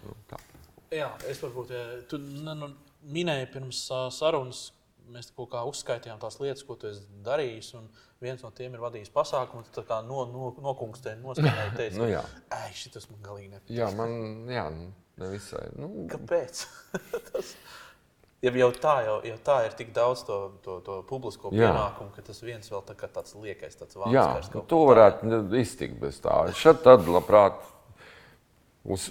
Nu, 0.03 0.13
tā. 0.29 0.37
Jā, 0.93 1.09
es 1.29 1.39
varbūt, 1.41 1.71
tu 2.11 2.19
ne, 2.21 2.53
nu, 2.59 2.69
minēji 3.09 3.47
pirms 3.55 3.79
sarunas, 4.13 4.67
mēs 5.11 5.31
kaut 5.35 5.49
kā 5.53 5.63
uzskaitījām 5.69 6.19
tās 6.21 6.37
lietas, 6.41 6.65
ko 6.65 6.77
tu 6.79 6.89
esi 6.91 7.05
darījis. 7.25 7.73
Viens 8.23 8.43
no 8.45 8.51
tiem 8.55 8.77
ir 8.77 8.83
vadījis 8.83 9.11
pasākumu, 9.13 9.65
tā 9.75 9.83
kā 9.85 9.99
no, 10.05 10.23
no, 10.29 10.51
nokungstēji, 10.65 11.19
noskanēji, 11.23 11.73
teici, 11.79 11.99
nu, 12.01 12.07
jā, 12.09 12.21
šis 12.77 13.09
man 13.11 13.25
galīgi 13.25 13.51
nepatīk. 13.55 13.75
Jā, 13.79 13.89
man, 13.97 14.13
jā, 14.49 14.67
nevisai. 15.21 15.65
Nu, 15.79 15.89
Kāpēc? 16.11 16.63
tas... 17.31 17.55
Ja 18.45 18.51
jau 18.53 18.67
tā, 18.77 18.95
jau, 19.07 19.15
jau 19.25 19.37
tā 19.41 19.55
ir 19.65 19.73
tik 19.77 19.93
daudz 19.95 20.21
to, 20.27 20.35
to, 20.61 20.77
to 20.85 20.99
publisko 21.09 21.49
pienākumu, 21.49 22.11
ka 22.13 22.21
tas 22.27 22.43
viens 22.45 22.69
vēl 22.69 22.83
tā 22.85 22.93
tāds 23.07 23.33
liekais, 23.33 23.77
tāds 23.79 23.97
vārds. 23.97 24.13
Jā, 24.13 24.25
to 24.69 24.81
varētu 24.85 25.31
tā. 25.31 25.39
iztikt 25.57 25.95
bez 26.01 26.19
tā. 26.21 26.43
Šad 26.53 26.83
tad 26.85 27.07
labprāt 27.09 27.57
uz, 28.85 29.07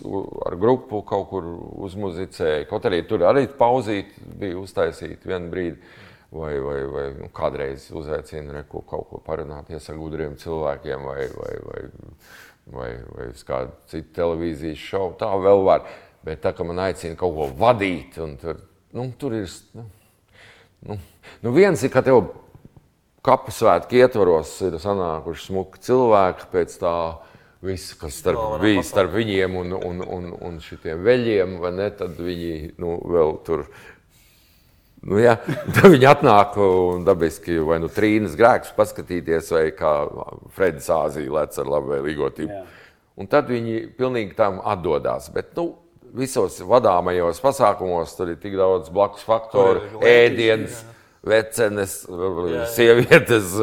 ar 0.46 0.54
grupu 0.60 1.02
kaut 1.08 1.26
kur 1.32 1.48
uzmuzicēju. 1.88 2.68
Kaut 2.70 2.86
arī 2.86 3.00
tur 3.10 3.24
arī 3.26 3.48
pauzīt 3.58 4.12
bija 4.38 4.60
uztaisīta 4.60 5.32
vienu 5.32 5.50
brīdi. 5.50 5.94
Vai, 6.34 6.52
vai, 6.58 6.78
vai 6.90 7.02
nu, 7.14 7.28
kādreiz 7.30 7.84
uzaicina 7.94 8.56
reku 8.56 8.80
kaut 8.90 9.04
ko 9.06 9.20
parunāties 9.22 9.84
ar 9.90 9.98
gudriem 10.00 10.32
cilvēkiem 10.40 11.04
vai, 11.06 11.26
vai, 11.30 11.52
vai, 11.62 11.82
vai, 12.74 12.88
vai 13.14 13.26
uz 13.30 13.44
kādu 13.46 13.70
citu 13.90 14.10
televīzijas 14.16 14.82
šovu. 14.82 15.12
Tā 15.20 15.30
vēl 15.42 15.62
var. 15.66 15.86
Bet 16.26 16.42
tā, 16.42 16.50
ka 16.56 16.66
man 16.66 16.82
aicina 16.86 17.18
kaut 17.20 17.36
ko 17.36 17.50
vadīt 17.60 18.18
un 18.24 18.34
tur 18.40 18.58
nu, 18.94 19.10
tur 19.18 19.36
ir. 19.36 19.50
Nu, 19.74 19.84
nu, 20.88 20.98
nu 21.44 21.52
viens 21.56 21.82
ir, 21.82 21.92
ka 21.92 22.04
tev 22.06 22.22
kapu 23.24 23.54
svētku 23.54 23.98
ietvaros 23.98 24.56
ir 24.66 24.78
sanākuši 24.82 25.48
smuki 25.50 25.84
cilvēki 25.90 26.50
pēc 26.54 26.80
tā. 26.82 26.96
Viss, 27.64 27.94
kas 27.96 28.18
starp, 28.20 28.58
bija 28.60 28.82
starp 28.84 29.14
viņiem 29.14 29.54
un, 29.56 29.70
un, 29.72 30.02
un, 30.04 30.24
un 30.36 30.58
šiem 30.60 30.98
veļiem, 31.00 31.54
vai 31.62 31.70
ne? 31.72 31.86
Tad 31.96 32.18
viņi 32.20 32.74
nu, 32.76 32.98
vēl 33.08 33.38
tur 33.46 33.62
Nu, 35.04 35.18
ja, 35.20 35.34
tad 35.74 35.90
viņi 35.92 36.06
atnāk 36.08 36.56
un 36.60 37.04
dabiski 37.04 37.58
vai 37.64 37.76
nu 37.82 37.90
trīnas 37.92 38.36
grēkus 38.40 38.72
paskatīties, 38.76 39.50
vai 39.52 39.66
kā 39.76 39.92
Fredis 40.56 40.88
Āzija 40.92 41.32
lec 41.34 41.58
ar 41.60 41.70
labvēlīgo 41.74 42.30
tipu. 42.36 42.62
Un 43.20 43.28
tad 43.30 43.50
viņi 43.52 43.82
pilnīgi 43.98 44.34
tam 44.38 44.62
atdodas. 44.64 45.28
Bet, 45.34 45.52
nu, 45.58 45.74
visos 46.14 46.58
vadāmajos 46.64 47.42
pasākumos 47.42 48.16
tur 48.16 48.34
ir 48.34 48.40
tik 48.42 48.56
daudz 48.58 48.92
blakus 48.94 49.24
faktoru, 49.26 50.02
ēdienas. 50.04 50.84
Vecenes, 51.24 52.02
sievietes, 52.74 53.54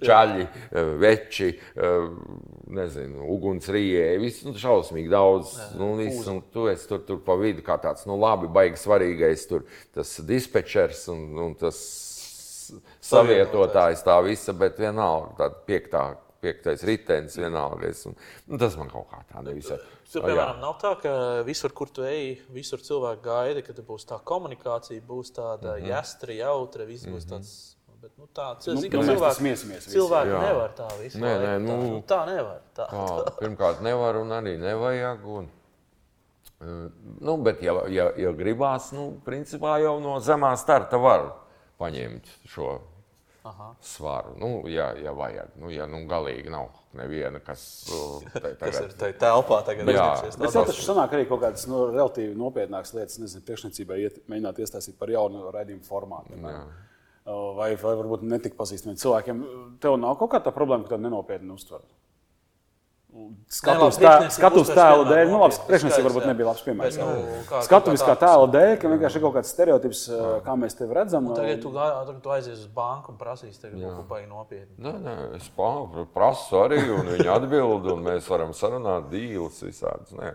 čaļi, 0.00 0.46
veči, 0.96 1.50
nezinu, 2.72 3.26
ugunsrījēji. 3.34 4.22
Viss 4.22 4.46
nu, 4.46 4.54
šausmīgi 4.56 5.12
daudz. 5.12 5.52
Jā, 5.58 5.66
nu, 5.76 5.90
viss, 6.00 6.24
un 6.32 6.40
tu 6.48 6.64
esi 6.72 6.88
tur, 6.88 7.02
tur 7.04 7.20
pa 7.26 7.36
vidu 7.36 7.60
kā 7.66 7.76
tāds, 7.82 8.06
nu 8.08 8.16
labi, 8.16 8.48
baigi 8.48 8.80
svarīgais 8.80 9.44
tur 9.50 9.66
tas 9.92 10.14
dispečers 10.24 11.04
un, 11.12 11.26
un 11.44 11.52
tas 11.60 11.76
savietotājs 13.04 14.04
tā 14.04 14.16
visa, 14.24 14.56
bet 14.56 14.80
vienalga 14.80 15.34
tāda 15.42 15.60
piektā, 15.68 16.06
piektais 16.42 16.82
ritenis 16.86 17.36
vienalga. 17.38 17.88
Es, 17.90 18.04
un, 18.08 18.14
nu, 18.46 18.58
tas 18.60 18.76
man 18.78 18.90
kaut 18.92 19.08
kā 19.10 19.22
tā 19.30 19.42
nevisai. 19.46 19.78
Tur, 20.08 20.24
piemēram, 20.24 20.60
nav 20.62 20.76
tā, 20.82 20.94
ka 21.02 21.14
visur, 21.46 21.74
kur 21.76 21.90
tu 21.94 22.06
ej, 22.06 22.38
visur 22.54 22.82
cilvēki 22.84 23.24
gaida, 23.24 23.64
ka 23.66 23.74
būs 23.80 24.06
tā 24.08 24.20
komunikācija, 24.30 25.02
būs 25.08 25.34
tāda 25.36 25.74
mm 25.74 25.82
-hmm. 25.82 25.90
jāstra, 25.92 26.38
jautra, 26.38 26.86
viss 26.88 27.06
būs 27.06 27.26
mm 27.26 27.28
-hmm. 27.28 27.34
tāds. 27.34 27.74
Bet, 27.98 28.12
nu, 28.14 28.28
tā 28.30 28.54
nu, 28.54 28.80
zin, 28.80 28.92
nu, 28.92 29.02
cilvēki, 29.02 29.34
smiesimies, 29.34 29.86
cilvēki 29.90 30.30
jā. 30.30 30.40
nevar 30.40 30.70
tā 30.70 30.86
visu 31.00 31.18
nē, 31.18 31.32
nē, 31.42 31.58
nu, 31.58 31.68
tā, 31.68 31.76
nu, 31.78 32.02
tā 32.06 32.18
nevar. 32.26 32.60
Tā, 32.74 32.86
tā. 32.86 33.32
Pirmkārt, 33.40 33.80
nevar 33.80 34.16
un 34.16 34.30
arī 34.30 34.52
nevajag. 34.58 35.24
Un, 35.26 35.48
nu, 37.20 37.36
bet, 37.36 37.62
ja, 37.62 37.74
ja, 37.88 38.12
ja 38.16 38.32
gribās, 38.32 38.92
nu, 38.92 39.20
principā 39.24 39.80
jau 39.82 40.00
no 40.00 40.20
zemā 40.20 40.56
starta 40.56 40.98
var 40.98 41.32
paņemt 41.78 42.30
šo 42.46 42.78
Aha. 43.46 43.74
svaru. 43.80 44.34
Nu, 44.36 44.68
ja, 44.68 44.90
ja 44.98 45.12
vajag, 45.12 45.54
nu, 45.60 45.70
ja 45.70 45.86
nu, 45.86 46.02
galīgi 46.10 46.50
nav 46.52 46.72
neviena, 46.98 47.40
kas, 47.44 47.62
te, 48.34 48.40
tagad... 48.40 48.58
kas 48.64 48.80
ir 48.82 48.96
tajā 48.98 49.16
telpā. 49.22 49.60
Tagad 49.66 49.92
jā, 49.94 50.08
bet 50.26 50.52
tas 50.52 50.72
taču 50.72 50.84
sanāk 50.84 51.14
arī 51.16 51.28
kaut 51.30 51.44
kādas 51.44 51.68
nu, 51.70 51.84
relatīvi 51.92 52.34
nopietnākas 52.38 52.94
lietas, 52.96 53.20
nezinu, 53.22 53.44
priekšniecībā 53.46 54.00
iet, 54.02 54.20
mēģināt 54.28 54.60
iestāstīt 54.64 54.98
par 55.00 55.12
jaunu 55.14 55.48
raidījumu 55.54 55.86
formātu. 55.86 56.40
Vai, 57.28 57.74
vai 57.76 57.94
varbūt 58.00 58.22
netik 58.24 58.54
pazīstamiem 58.56 58.96
cilvēkiem. 59.00 59.40
Tev 59.84 59.98
nav 60.00 60.16
kaut 60.20 60.32
kāda 60.32 60.52
problēma, 60.54 60.86
ka 60.88 60.96
tu 60.96 61.04
nenopietni 61.04 61.52
uztver. 61.52 61.84
Skatuves 63.48 63.96
tā, 63.96 64.12
tēla 64.76 65.04
dēļ, 65.08 65.30
nu, 65.30 65.38
labi, 65.40 65.56
priekšnesī 65.70 66.02
varbūt 66.04 66.26
nebija 66.28 66.50
labs 66.50 66.64
piemērs. 66.66 66.98
Nu, 67.00 67.36
Skatuves 67.64 68.02
kā 68.04 68.12
tēla 68.20 68.48
dēļ, 68.52 68.72
ka 68.82 68.90
vienkārši 68.92 69.18
ir 69.18 69.24
kaut 69.24 69.36
kāds 69.38 69.52
stereotips, 69.54 70.02
kā 70.44 70.56
mēs 70.60 70.76
tevi 70.76 70.96
redzam. 70.98 71.30
Un 71.30 71.38
tagad 71.38 71.62
tu, 71.64 71.72
tagad 71.72 72.18
tu 72.24 72.34
aizies 72.34 72.58
uz 72.58 72.68
banku 72.74 73.14
un 73.14 73.20
prasīsi 73.20 73.62
tevi 73.62 73.80
kaut 73.80 74.02
ko 74.02 74.04
baigi 74.10 74.28
nopietni. 74.28 74.76
Nē, 74.84 74.92
nē, 75.06 75.16
es 75.38 75.48
prasu 75.56 76.60
arī, 76.60 76.82
un 76.92 77.08
viņi 77.14 77.32
atbild, 77.38 77.88
un 77.94 78.04
mēs 78.10 78.28
varam 78.28 78.52
sarunāt 78.56 79.08
dīles 79.14 79.62
visādus. 79.64 80.12
Nē, 80.18 80.34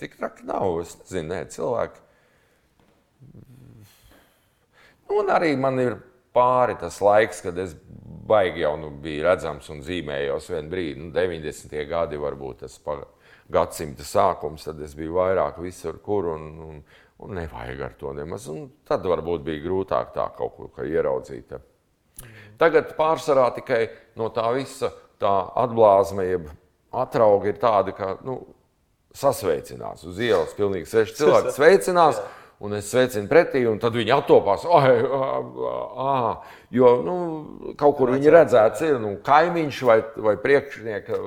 tik 0.00 0.16
traki 0.16 0.48
nav, 0.48 0.80
es 0.86 0.96
nezinu, 1.02 1.28
nē, 1.34 1.42
cilvēki. 1.52 2.02
Nu, 5.04 5.20
un 5.20 5.30
arī 5.36 5.52
man 5.60 5.76
ir 5.84 6.00
pāri 6.34 6.74
tas 6.80 6.96
laiks, 7.04 7.44
kad 7.44 7.58
es 7.60 7.76
baigi 8.26 8.64
jau 8.64 8.76
nu, 8.80 8.90
bija 9.02 9.30
redzams 9.30 9.68
un 9.72 9.82
zīmējos 9.84 10.48
vienu 10.52 10.72
brīdi. 10.72 11.02
Nu, 11.02 11.12
90. 11.14 11.76
gadi 11.90 12.20
varbūt 12.20 12.64
tas 12.64 12.78
gadsimta 13.52 14.06
sākums, 14.06 14.64
tad 14.64 14.80
es 14.84 14.94
biju 14.96 15.18
vairāk 15.18 15.60
visur, 15.62 16.00
kur 16.04 16.30
un, 16.32 16.48
un, 16.64 16.82
un 17.20 17.38
nevajag 17.38 17.84
ar 17.84 17.96
to 18.00 18.12
nemaz. 18.16 18.48
Un 18.52 18.68
tad 18.88 19.06
varbūt 19.08 19.44
bija 19.46 19.64
grūtāk 19.66 20.12
tā 20.16 20.28
kaut 20.38 20.58
ko 20.58 20.88
ieraudzīt. 20.88 21.56
Tagad 22.58 22.94
pārsvarā 22.98 23.48
tikai 23.56 23.82
no 24.20 24.30
tā 24.32 24.46
visa 24.54 24.92
tā 25.20 25.34
atblāzme, 25.64 26.24
jeb 26.28 26.48
atrauga 26.94 27.50
ir 27.50 27.58
tāda, 27.60 27.92
ka 27.96 28.14
nu, 28.24 28.38
sasveicinās 29.14 30.06
uz 30.08 30.22
ielas. 30.22 30.54
Pilnīgi 30.56 30.90
seši 30.90 31.20
cilvēki 31.20 31.54
sveicinās. 31.58 32.22
Jā 32.22 32.43
un 32.62 32.74
es 32.78 32.88
sveicinu 32.90 33.28
pretī, 33.30 33.64
un 33.68 33.80
tad 33.82 33.96
viņi 33.98 34.12
attopās. 34.14 34.64
Oh, 34.68 34.84
ah, 34.84 35.98
ah, 36.04 36.56
jo 36.74 36.90
nu, 37.04 37.16
kaut 37.80 37.96
kur 37.98 38.14
viņi 38.14 38.32
redzēts, 38.34 38.84
ir 38.86 38.98
nu, 39.02 39.14
kaimiņš 39.26 39.80
vai, 39.88 39.98
vai 40.28 40.34
priekšnieka 40.40 41.20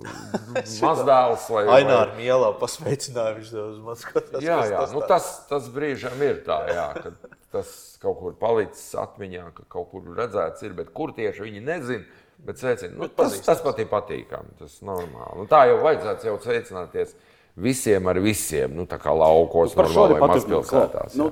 mazdēls. 0.86 1.48
Vai, 1.52 1.64
Ainā 1.78 2.00
ar 2.06 2.14
mielu 2.18 2.52
pasveicināja 2.60 3.36
viņš 3.38 3.54
to 3.54 3.66
uz 3.70 3.80
manas 3.84 4.04
skatās. 4.06 4.44
Jā, 4.44 4.60
jā, 4.72 4.82
tas, 4.82 4.94
nu, 4.96 5.04
tas, 5.06 5.32
tas 5.50 5.70
brīžam 5.72 6.22
ir 6.24 6.42
tā, 6.46 6.60
jā, 6.72 6.88
ka 6.98 7.36
tas 7.56 7.72
kaut 8.02 8.20
kur 8.20 8.36
palicis 8.40 8.94
atmiņā, 9.00 9.50
ka 9.56 9.66
kaut 9.76 9.90
kur 9.92 10.08
redzēts 10.16 10.64
ir, 10.66 10.76
bet 10.78 10.92
kur 10.96 11.14
tieši 11.16 11.46
viņi 11.46 11.66
nezina. 11.66 12.22
Bet 12.46 12.60
sveicinu, 12.60 12.98
nu, 13.00 13.06
tas, 13.16 13.32
tas 13.42 13.62
pat 13.64 13.78
ir 13.80 13.88
patīkami, 13.88 14.58
tas 14.58 14.74
normāli. 14.84 15.40
Un 15.40 15.48
tā 15.48 15.62
jau 15.70 15.78
vajadzētu 15.80 16.28
jau 16.28 16.34
sveicināties 16.44 17.14
visiem 17.56 18.06
ar 18.10 18.20
visiem, 18.22 18.72
nu, 18.76 18.86
tā 18.88 18.98
kā 19.00 19.14
laukos, 19.16 19.74
par 19.76 19.88
šādu 19.92 20.18
mazpilsētās. 20.20 21.16
Nu, 21.18 21.30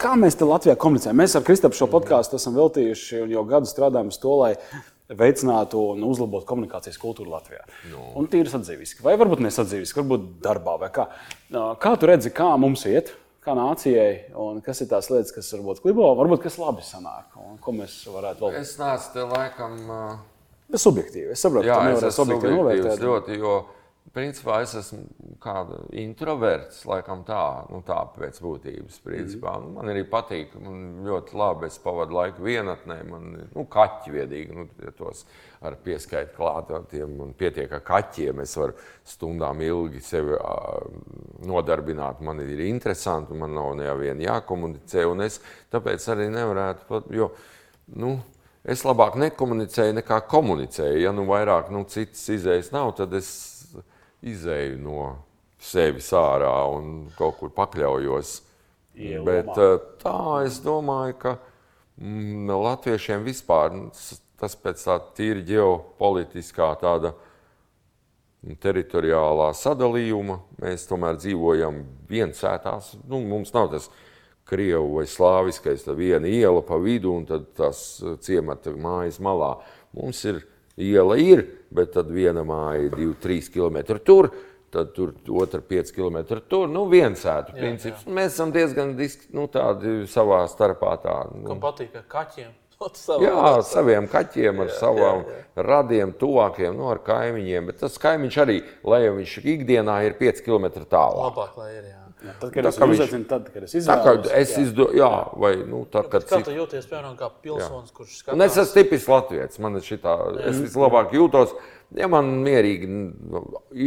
kā 0.00 0.14
mēs 0.18 0.38
te 0.38 0.48
Latvijā 0.48 0.76
komunicējam? 0.80 1.18
Mēs 1.20 1.36
ar 1.38 1.44
Kristapu 1.46 1.78
šo 1.78 1.88
podkāstu 1.92 2.40
esam 2.40 2.56
veltījuši 2.58 3.22
un 3.26 3.36
jau 3.36 3.44
gadu 3.48 3.70
strādājam 3.70 4.12
uz 4.12 4.18
to, 4.22 4.34
lai 4.40 4.54
veicinātu 5.12 5.80
un 5.92 6.04
uzlabotu 6.08 6.48
komunikācijas 6.48 6.96
kultūru 7.00 7.34
Latvijā. 7.34 7.64
No. 7.90 8.06
Un 8.16 8.28
tīri 8.32 8.48
sadzīviski, 8.52 9.02
vai 9.04 9.18
varbūt 9.20 9.42
nesadzīviski, 9.44 10.00
varbūt 10.00 10.30
darbā 10.44 10.78
vai 10.80 10.88
kā. 10.94 11.08
Kā 11.82 11.92
tu 12.00 12.08
redzi, 12.08 12.32
kā 12.34 12.54
mums 12.60 12.86
iet? 12.88 13.12
Kā 13.42 13.56
nācijai, 13.58 14.30
un 14.38 14.60
kas 14.62 14.84
ir 14.84 14.88
tās 14.92 15.08
lietas, 15.10 15.32
kas 15.34 15.48
varbūt 15.56 15.80
klibo, 15.82 16.12
varbūt 16.14 16.44
kas 16.44 16.60
labi 16.62 16.84
sanāk, 16.86 17.34
un 17.42 17.56
ko 17.60 17.74
mēs 17.74 17.96
varētu 18.06 18.44
vēl. 18.44 18.60
Es 18.60 18.76
nācu 18.78 19.08
te 19.16 19.24
laikam. 19.26 19.80
Uh... 19.90 20.76
Subjektīvi. 20.78 21.32
Es 21.34 21.42
saprotu, 21.42 21.66
jā, 21.66 21.74
ka 21.74 21.88
nevar 21.90 22.14
subjektīvi 22.14 22.54
novērtēt. 22.54 23.02
Ļoti, 23.02 23.40
jo 23.42 23.56
Principā 24.12 24.58
es 24.60 24.74
esmu 24.76 25.06
introverts, 25.96 26.82
laikam 26.84 27.22
tā, 27.24 27.64
nu, 27.72 27.78
tā 27.86 27.96
pēc 28.12 28.40
būtības. 28.44 28.98
Principā. 29.00 29.54
Mm. 29.56 29.70
Man 29.78 29.88
arī 29.88 30.02
patīk, 30.04 30.52
man 30.60 31.06
ļoti 31.06 31.38
labi. 31.38 31.70
Es 31.70 31.78
pavadu 31.80 32.18
laiku 32.18 32.44
vienatnē, 32.44 32.98
man 33.08 33.30
nu, 33.54 33.64
kaķi 33.72 34.12
viedīgi, 34.12 34.56
nu, 34.58 34.66
ja 34.84 34.92
tos 34.98 35.22
ar 35.64 35.78
pieskaitu 35.80 36.34
klātiem 36.36 37.14
un 37.24 37.32
pietiek 37.38 37.72
ar 37.72 37.80
kaķiem. 37.86 38.42
Es 38.44 38.52
varu 38.60 38.76
stundām 39.08 39.62
ilgi 39.64 40.02
sevi 40.04 40.36
nodarbināt. 41.48 42.20
Man 42.20 42.42
ir 42.44 42.60
interesanti, 42.66 43.38
man 43.38 43.56
nav 43.56 43.70
neviena 43.80 44.26
jākomunicē, 44.26 45.06
un 45.08 45.24
es 45.24 45.40
tāpēc 45.72 46.10
arī 46.12 46.28
nevarētu 46.34 46.84
pat, 46.90 47.08
jo, 47.16 47.30
nu, 47.96 48.18
es 48.60 48.84
labāk 48.84 49.16
nekomunicēju 49.24 49.96
nekā 50.02 50.20
komunicēju. 50.28 51.00
Ja 51.00 51.16
nu 51.16 51.24
vairāk 51.30 51.72
nu, 51.72 51.86
citas 51.88 52.28
izējas 52.36 52.74
nav, 52.76 52.92
tad 53.00 53.16
es 53.16 53.32
izēju 54.22 54.78
no 54.82 55.04
sevis 55.62 56.10
ārā 56.16 56.54
un 56.74 57.08
kaut 57.18 57.38
kur 57.40 57.52
pakļaujos. 57.54 58.40
Ielomā. 58.92 59.24
Bet 59.28 59.60
eh, 59.62 59.74
tā 60.02 60.22
es 60.46 60.58
domāju, 60.64 61.16
ka 61.22 61.36
mm, 62.00 62.50
latviešiem 62.66 63.24
vispār 63.24 63.72
tas 64.42 64.56
pēc 64.58 64.82
tā 64.84 64.98
tīri 65.16 65.44
ģeopolitiskā 65.48 66.72
tāda 66.82 67.14
teritoriālā 68.62 69.52
sadalījuma. 69.54 70.40
Mēs 70.62 70.88
tomēr 70.90 71.18
dzīvojam 71.20 71.82
viensētās. 72.10 72.96
Nu, 73.06 73.22
mums 73.22 73.54
nav 73.54 73.70
tas 73.72 73.88
krievu 74.50 74.98
vai 74.98 75.06
slāviskais, 75.08 75.86
tā 75.86 75.94
viena 75.96 76.28
iela 76.28 76.60
pa 76.66 76.76
vidu 76.82 77.14
un 77.14 77.26
tad 77.28 77.52
tas 77.56 78.02
ciemata 78.26 78.74
mājas 78.74 79.20
malā. 79.22 79.54
Mums 79.94 80.24
ir 80.26 80.42
Iela 80.80 81.18
ir, 81.20 81.44
bet 81.74 81.92
tad 81.96 82.08
viena 82.12 82.44
māja 82.48 82.86
ir 82.86 82.96
2-3 82.96 83.52
km 83.52 83.98
tur, 84.04 84.30
tad 84.72 84.94
tur 84.96 85.12
otra 85.28 85.60
5 85.60 85.92
km 85.92 86.40
tur. 86.48 86.68
Nu, 86.70 86.86
viens 86.88 87.20
ēdu 87.28 87.52
princips. 87.58 88.06
Jā, 88.06 88.08
jā. 88.08 88.16
Mēs 88.16 88.32
esam 88.32 88.54
diezgan 88.54 88.96
disk, 88.96 89.28
nu, 89.36 89.46
tādi 89.52 90.02
savā 90.08 90.42
starpā. 90.48 90.96
Tā, 91.04 91.18
nu. 91.34 91.44
Kam 91.50 91.62
patīk 91.62 91.96
ar 92.00 92.08
kaķiem? 92.08 92.52
Savā, 92.98 93.22
jā, 93.22 93.34
ar 93.46 93.60
saviem 93.62 94.08
kaķiem, 94.10 94.64
ar 94.64 94.66
jā, 94.72 94.74
savām 94.80 95.20
jā, 95.22 95.36
jā. 95.36 95.62
radiem, 95.68 96.10
tuvākiem, 96.18 96.74
nu, 96.74 96.88
ar 96.90 96.98
kaimiņiem. 97.06 97.70
Bet 97.70 97.78
tas 97.84 97.94
kaimiņš 98.02 98.38
arī, 98.42 98.56
lai 98.82 99.04
viņš 99.06 99.36
ikdienā 99.54 100.00
ir 100.08 100.16
5 100.18 100.42
km 100.42 100.66
tālāk. 100.82 101.28
Labāk, 101.28 101.60
lai 101.62 101.68
ir. 101.76 101.84
Jā. 101.92 102.01
Jā, 102.22 102.34
tad, 102.38 102.52
kad 102.54 102.66
tā, 102.66 102.70
es 102.70 102.78
uzaicinu, 102.96 103.26
tad, 103.30 103.50
kad 103.50 103.66
es 103.66 103.76
izvēlos. 103.80 104.22
Tā, 104.28 104.38
es 104.38 104.54
izdo, 104.60 104.88
jā, 104.94 105.10
vai, 105.42 105.52
nu, 105.66 105.82
tā, 105.90 106.04
kad 106.06 106.24
kā 106.28 106.38
cik... 106.38 106.48
tu 106.48 106.56
jūties, 106.56 106.88
piemēram, 106.90 107.16
kā 107.18 107.28
pilsonis, 107.42 107.90
jā. 107.90 107.96
kurš 107.98 108.16
skatās? 108.20 108.36
Un 108.36 108.46
es 108.46 108.58
esmu 108.62 108.78
tipisks 108.78 109.10
latviečs, 109.10 109.62
man 109.64 109.78
ir 109.80 109.86
šitā, 109.86 110.16
es 110.46 110.60
vislabāk 110.62 111.14
jūtos, 111.18 111.56
ja 111.98 112.08
man 112.10 112.30
mierīgi, 112.44 112.88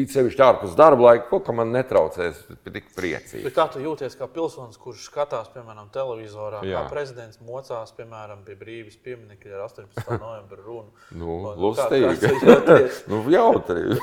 it 0.02 0.14
sevišķi 0.14 0.44
ārpus 0.46 0.76
darba 0.78 1.08
laika, 1.08 1.28
ko, 1.30 1.40
ka 1.46 1.56
man 1.56 1.72
netraucēs, 1.74 2.44
tik 2.68 2.92
priecīgi. 2.98 3.44
Bet 3.48 3.56
kā 3.56 3.68
tu 3.74 3.82
jūties 3.84 4.18
kā 4.20 4.28
pilsonis, 4.32 4.80
kurš 4.82 5.08
skatās, 5.10 5.50
piemēram, 5.56 5.90
televizorā, 5.96 6.62
jā. 6.68 6.84
kā 6.84 6.94
prezidents 6.94 7.42
mocās, 7.46 7.94
piemēram, 7.98 8.44
pie 8.48 8.58
brīvības 8.60 9.00
pieminekļa 9.06 9.58
ar 9.58 9.68
18. 9.70 10.16
novembra 10.20 10.62
runu? 10.66 10.92
Nu, 11.16 11.38
lustīgi. 11.56 12.28
nu, 13.12 13.22
jautri. 13.32 13.96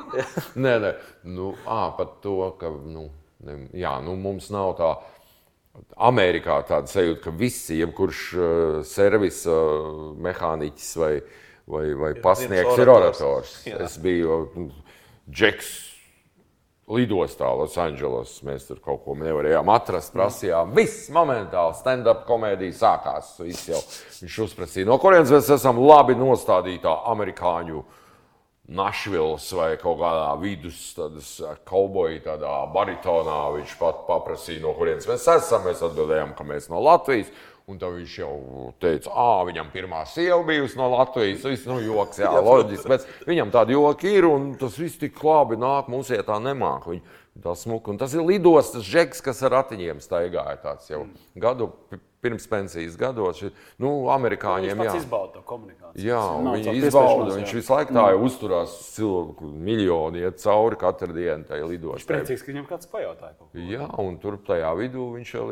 nē, 0.64 0.74
nē, 0.84 0.92
nu, 1.34 1.54
ā, 1.66 1.82
pat 1.98 2.20
to, 2.24 2.36
ka, 2.60 2.70
nu, 2.70 3.08
Jā, 3.76 3.96
nu, 4.04 4.16
mums 4.20 4.50
nav 4.52 4.74
tā. 4.78 4.94
Amerikā 6.02 6.58
tāda 6.66 6.90
sajūta, 6.90 7.20
ka 7.28 7.32
visi, 7.38 7.78
jebkurš 7.78 8.22
uh, 8.34 8.80
servisa 8.84 9.54
uh, 9.54 10.00
mehāniķis 10.18 10.88
vai, 10.98 11.12
vai, 11.70 11.84
vai 11.96 12.10
pasniegts, 12.20 12.80
ir 12.82 12.90
orators. 12.90 13.52
Jā. 13.68 13.78
Es 13.86 13.94
biju 14.02 14.40
nu, 14.56 14.66
Džeks 15.30 15.70
lidostā 16.90 17.52
Losandželosā. 17.54 18.42
Mēs 18.50 18.66
tur 18.66 18.82
kaut 18.82 19.04
ko 19.06 19.14
nevarējām 19.22 19.70
atrast, 19.72 20.10
prasījām. 20.16 20.74
Viss 20.74 21.06
momentāli 21.14 21.78
stand-up 21.78 22.26
komēdija 22.28 22.76
sākās. 22.82 23.36
Jau, 23.70 23.80
viņš 24.18 24.42
uzprasīja, 24.48 24.90
no 24.90 24.98
kurienes 25.00 25.30
mēs 25.32 25.54
esam 25.54 25.78
labi 25.86 26.18
nostādītā 26.18 26.98
amerikāņu 27.14 27.78
uh, 27.78 27.99
Našvils 28.70 29.48
vai 29.58 29.72
kaut 29.80 29.98
kādā 29.98 30.28
vidus 30.38 30.78
kauboja, 31.66 32.20
tādā 32.28 32.52
baritonā. 32.70 33.38
Viņš 33.56 33.72
pat 33.80 34.04
paprasīja, 34.06 34.62
no 34.62 34.76
kurienes 34.78 35.08
mēs 35.10 35.26
esam. 35.34 35.64
Mēs 35.66 35.82
atbildējām, 35.82 36.36
ka 36.38 36.46
mēs 36.46 36.70
no 36.70 36.78
Latvijas. 36.86 37.32
Un 37.70 37.78
tad 37.78 37.94
viņš 37.94 38.14
jau 38.18 38.34
teica, 38.82 39.12
ah, 39.14 39.44
viņam 39.46 39.68
pirmā 39.70 40.02
sieva 40.10 40.40
bijusi 40.48 40.78
no 40.80 40.88
Latvijas. 40.96 41.44
Tas 41.44 41.66
nu, 41.70 41.78
joks, 41.84 42.18
jā, 42.24 42.32
loģiski. 42.42 42.90
Bet 42.90 43.06
viņam 43.30 43.54
tādi 43.54 43.76
joki 43.76 44.14
ir, 44.18 44.26
un 44.26 44.52
tas 44.58 44.78
viss 44.80 44.98
tik 44.98 45.20
labi 45.24 45.60
nāk. 45.60 45.90
Mums 45.92 46.10
ir 46.10 46.24
tā 46.26 46.40
nemāk. 46.42 46.88
Viņi, 46.90 47.04
tā 47.44 47.54
smuka. 47.56 47.92
Un 47.92 48.00
tas 48.00 48.14
ir 48.16 48.26
lidostas 48.26 48.86
žeks, 48.86 49.22
kas 49.24 49.42
ar 49.46 49.60
ratiņiem 49.60 50.02
staigāja 50.02 50.58
tāds 50.64 50.90
jau 50.90 51.04
gadu 51.38 51.70
pirms 52.20 52.44
pensijas 52.50 52.96
gados. 53.00 53.40
Nu, 53.80 54.10
amerikāņiem 54.12 54.74
jau 54.74 54.86
tādā 54.90 55.00
izbauda 55.00 55.38
to 55.38 55.44
komunikāciju. 55.48 56.04
Jā, 56.04 56.20
viņi 56.44 56.74
izbauda. 56.82 57.36
Viņš 57.38 57.54
visu 57.56 57.74
laiku 57.74 57.96
tā 57.96 58.06
jau 58.12 58.22
uzturās, 58.26 58.76
cilvēku 58.96 59.52
miljoni 59.70 60.26
iet 60.26 60.42
cauri 60.42 60.80
katru 60.80 61.16
dienu 61.16 61.48
tajā 61.48 61.68
lidostā. 61.70 62.02
Viņš 62.02 62.10
priecīgs, 62.10 62.44
ka 62.44 62.52
viņam 62.52 62.66
kāds 62.68 62.90
pajautāja. 62.92 63.36
Kaut 63.38 63.54
ko. 63.54 63.68
Jā, 63.72 63.88
un 64.04 64.18
tur 64.20 64.36
tajā 64.50 64.74
vidū 64.82 65.12
viņš 65.16 65.36
jau 65.38 65.46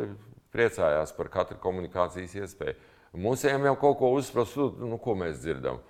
priecājās 0.55 1.15
par 1.17 1.31
katru 1.33 1.59
komunikācijas 1.63 2.35
iespēju. 2.43 2.77
Mūsiem 3.19 3.65
jau 3.71 3.77
kaut 3.81 3.97
ko 4.01 4.13
uzsprast, 4.17 4.59
nu, 4.59 4.99
ko 5.01 5.15
mēs 5.19 5.41
dzirdam. 5.43 5.81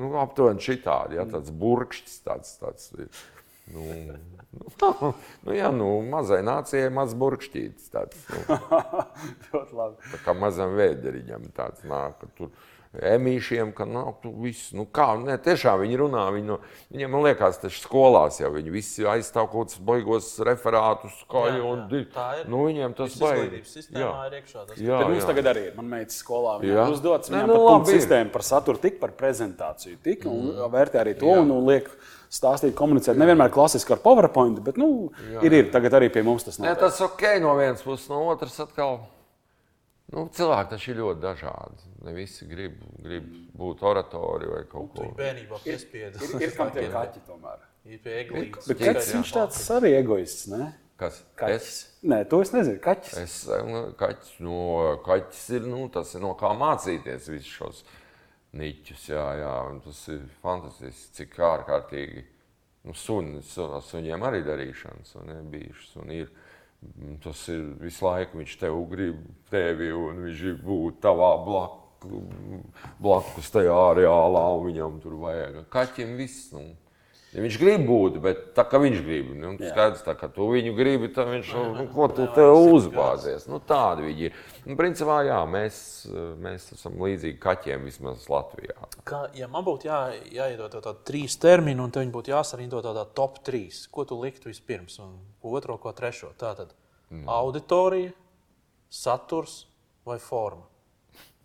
Nu, 0.00 0.08
aptuveni 0.22 0.64
šitādi, 0.64 1.18
ja, 1.18 1.26
tāds 1.28 1.52
burkšķis, 1.52 2.16
tāds, 2.24 2.54
tāds 2.62 2.88
Nu, 3.70 3.82
nu, 4.80 5.12
nu, 5.44 5.54
jā, 5.54 5.70
nu, 5.74 5.88
mazai 6.10 6.40
nācijai 6.46 6.90
maz 6.94 7.14
burkšķītis. 7.18 7.90
Tāds, 7.92 8.24
nu, 8.32 8.56
tā 10.12 10.20
kā 10.24 10.34
mazam 10.36 10.74
vēderiņam 10.78 11.50
tāds 11.56 11.84
nāk. 11.86 12.24
Tur, 12.38 12.50
Emīšiem, 12.90 13.68
ka 13.70 13.84
nav 13.86 14.24
nu, 14.26 14.32
viss. 14.42 14.72
Nu, 14.74 14.82
kā, 14.82 15.12
ne, 15.22 15.36
tiešām 15.38 15.76
viņi 15.84 15.98
runā. 16.00 16.24
Viņi, 16.34 16.46
no, 16.48 16.56
viņiem, 16.90 17.12
man 17.14 17.22
liekas, 17.22 17.60
tas 17.62 17.76
skolās 17.78 18.40
jau 18.40 18.48
viņi 18.50 18.72
visi 18.74 19.06
aizstāv 19.06 19.46
kaut 19.52 19.68
kādus 19.68 19.84
baigos 19.86 20.30
referātus, 20.42 21.20
skaļi. 21.22 21.60
Un, 21.70 21.84
tā 22.10 22.24
ir. 22.40 22.48
Nu, 22.50 22.64
viņiem 22.66 22.96
tas 22.98 23.14
baigi. 23.20 23.62
Jā, 23.94 24.08
ir 24.26 24.34
iekšā. 24.40 24.64
Tas 24.72 24.80
jā, 24.82 24.96
jā. 24.96 25.06
mums 25.06 25.28
tagad 25.28 25.50
arī 25.52 25.62
ir. 25.68 25.76
Man 25.78 25.86
meitas 25.92 26.18
skolā 26.18 26.56
uzdots. 26.88 27.30
Viņam 27.30 27.52
nu, 27.52 27.60
par 27.68 27.86
sistēmu, 27.92 28.34
par 28.34 28.46
saturu, 28.48 28.82
tik 28.82 28.98
par 28.98 29.14
prezentāciju, 29.22 30.00
tik 30.02 30.26
mm. 30.26 30.34
un 30.58 30.74
vērtē 30.74 31.04
arī 31.04 31.14
to 31.22 31.30
jā. 31.30 31.38
un, 31.44 31.54
un 31.60 31.70
liek 31.70 31.86
stāstīt, 32.26 32.74
komunicēt. 32.78 33.14
Nevienmēr 33.22 33.54
klasiski 33.54 33.94
ar 33.94 34.02
PowerPoint, 34.02 34.58
bet 34.66 34.82
nu, 34.82 35.12
jā, 35.30 35.46
ir, 35.46 35.60
ir. 35.62 35.70
Tagad 35.70 36.00
arī 36.00 36.10
pie 36.10 36.26
mums 36.26 36.50
tas 36.50 36.58
nav. 36.58 36.74
Tas 36.82 36.98
ok 37.06 37.38
no 37.46 37.54
vienas 37.58 37.86
puses, 37.86 38.10
no 38.10 38.24
otras 38.34 38.58
atkal. 38.66 38.98
Nu, 40.10 40.24
cilvēki 40.34 40.72
taču 40.72 40.90
ir 40.90 41.00
ļoti 41.04 41.22
dažādi. 41.22 41.88
Ne 42.02 42.14
visi 42.16 42.46
grib, 42.50 42.80
grib 43.04 43.26
būt 43.60 43.84
oratori 43.86 44.48
vai 44.50 44.62
kaut 44.66 44.90
ko 44.90 45.04
tādu. 45.04 45.16
Bērnībā 45.20 45.60
piespiedz. 45.62 46.18
Ir, 46.18 46.32
ir, 46.34 46.46
ir 46.48 46.54
kam 46.56 46.72
tie 46.74 46.88
kaķi 46.96 47.22
tomēr. 47.28 47.62
Ir 47.86 48.00
pie 48.02 48.16
eglītes. 48.24 48.66
Bet 48.70 48.82
kāds 48.82 49.12
viņš 49.14 49.34
tāds 49.36 49.60
arī 49.76 49.94
egoists, 50.00 50.48
ne? 50.50 50.72
Kas? 51.00 51.22
Kaķis. 51.38 51.54
Es? 51.56 52.08
Nē, 52.10 52.18
to 52.28 52.42
es 52.44 52.50
nezinu. 52.52 52.80
Kaķis. 52.84 53.14
Es, 53.22 53.36
nu, 53.70 53.84
kaķis, 54.00 54.34
no, 54.44 54.58
kaķis 55.06 55.46
ir, 55.56 55.70
nu, 55.70 55.86
tas 55.94 56.10
ir 56.16 56.24
no 56.24 56.34
kā 56.40 56.50
mācīties 56.58 57.30
visus 57.30 57.54
šos 57.54 57.80
niķus. 58.60 59.06
Jā, 59.14 59.24
jā, 59.40 59.54
tas 59.86 60.02
ir 60.12 60.26
fantastiski, 60.42 61.14
cik 61.20 61.38
ārkārtīgi 61.46 62.26
nu, 62.88 62.96
suni, 62.96 63.40
suņiem 63.46 64.26
arī 64.28 64.42
darīšanas 64.44 65.16
un 65.22 65.32
ir 65.36 65.48
bijušas. 65.54 65.96
Un 66.02 66.12
ir, 66.18 66.28
tas 67.24 67.42
ir 67.52 67.64
visu 67.80 68.06
laiku, 68.06 68.40
viņš 68.40 68.56
tev 68.60 68.78
grib 68.90 69.18
tevi 69.52 69.90
un 69.92 70.22
viņš 70.24 70.44
grib 70.44 70.62
būt 70.64 71.00
tavā 71.04 71.32
blakus, 71.44 72.20
blakus 73.00 73.50
tajā 73.52 73.74
areālā 73.90 74.44
un 74.56 74.64
viņam 74.68 75.00
tur 75.02 75.18
vajag. 75.20 75.60
Kaķim 75.72 76.16
viss. 76.20 76.48
Nu, 76.54 76.64
viņš 77.38 77.56
grib 77.60 77.84
būt, 77.86 78.16
bet 78.22 78.40
tā 78.56 78.64
kā 78.66 78.80
viņš 78.82 79.02
grib, 79.06 79.28
nu, 79.38 79.52
skaidrs, 79.60 80.02
tā, 80.06 80.16
ka 80.18 80.26
tu 80.34 80.48
viņu 80.50 80.72
gribi, 80.74 81.10
tad 81.14 81.30
viņš 81.30 81.52
nu, 81.76 81.84
ko 81.92 82.08
tu 82.10 82.26
te 82.34 82.46
uzbāzies. 82.50 83.46
Nu, 83.50 83.60
tādi 83.62 84.08
viņi 84.08 84.26
ir. 84.26 84.40
Nu, 84.66 84.74
principā, 84.78 85.20
jā, 85.28 85.38
mēs, 85.46 85.78
mēs 86.42 86.66
esam 86.74 86.98
līdzīgi 87.00 87.38
kaķiem 87.42 87.86
vismaz 87.86 88.26
Latvijā. 88.30 88.90
Kā, 89.06 89.22
ja 89.38 89.46
man 89.52 89.66
būtu 89.66 89.86
jā, 89.86 90.00
jāiedod 90.40 90.74
tādi 90.80 91.06
trīs 91.06 91.38
termini, 91.40 91.78
un 91.84 91.94
viņi 91.94 92.14
būtu 92.14 92.34
jāsarindo 92.34 92.82
tādā 92.84 93.06
top 93.14 93.38
trīs, 93.46 93.84
ko 93.92 94.04
tu 94.08 94.18
liktu 94.20 94.50
vispirms, 94.50 94.98
un 95.04 95.14
otro, 95.46 95.78
ko 95.78 95.94
trešo. 95.96 96.32
Tātad 96.40 96.74
mm. 97.10 97.28
auditorija, 97.30 98.10
saturs 98.90 99.64
vai 100.06 100.18
forma. 100.18 100.66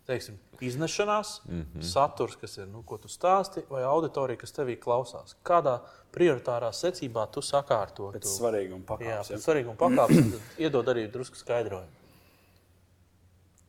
Teiksim, 0.06 0.38
iznešanās, 0.60 1.40
mm. 1.48 1.60
-hmm. 1.74 1.82
saturs, 1.82 2.36
kas 2.40 2.56
ir, 2.58 2.66
nu, 2.70 2.82
ko 2.86 2.98
tu 2.98 3.08
stāsti, 3.08 3.62
vai 3.70 3.82
auditorija, 3.82 4.38
kas 4.38 4.52
tevī 4.54 4.78
klausās. 4.78 5.34
Kādā 5.44 5.80
prioritārā 6.14 6.70
secībā 6.72 7.26
tu 7.32 7.42
sakārto 7.42 8.12
to? 8.12 8.28
svarīguma 8.28 8.80
Jā, 8.80 8.86
pakāpes. 8.86 9.30
pēc 9.32 9.46
svarīguma 9.48 9.76
pakāpes, 9.76 10.30
tad 10.32 10.40
iedod 10.58 10.88
arī 10.88 11.08
drusku 11.12 11.36
skaidrojumu. 11.36 11.92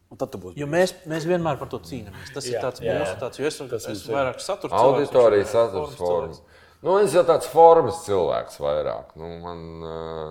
Un 0.08 0.18
tad 0.18 0.32
tu 0.32 0.40
būsi. 0.40 0.56
Jo 0.62 0.68
mēs, 0.72 0.94
mēs 1.10 1.26
vienmēr 1.28 1.58
par 1.60 1.68
to 1.68 1.80
cīnāmies. 1.84 2.32
Tas 2.34 2.46
Jā, 2.48 2.52
ir 2.52 2.64
tāds 2.64 2.80
jā, 2.80 2.94
mūsu 2.96 3.12
jā. 3.12 3.20
tāds, 3.20 3.40
jo 3.42 3.50
es, 3.50 3.58
Tas 3.58 3.82
es 3.82 3.88
mums 3.88 4.06
ir. 4.06 4.14
vairāk 4.16 4.40
saturu 4.40 4.74
Auditorija, 4.74 5.44
cilvēks, 5.44 5.52
saturs, 5.52 5.74
formas 5.74 5.98
forma. 5.98 6.30
cilvēks. 6.30 6.64
Nu, 6.86 6.94
es 7.02 7.16
jau 7.16 7.24
tāds 7.26 7.48
formas 7.50 8.04
cilvēks 8.06 8.60
vairāk. 8.62 9.16
Nu, 9.18 9.32
man, 9.42 9.62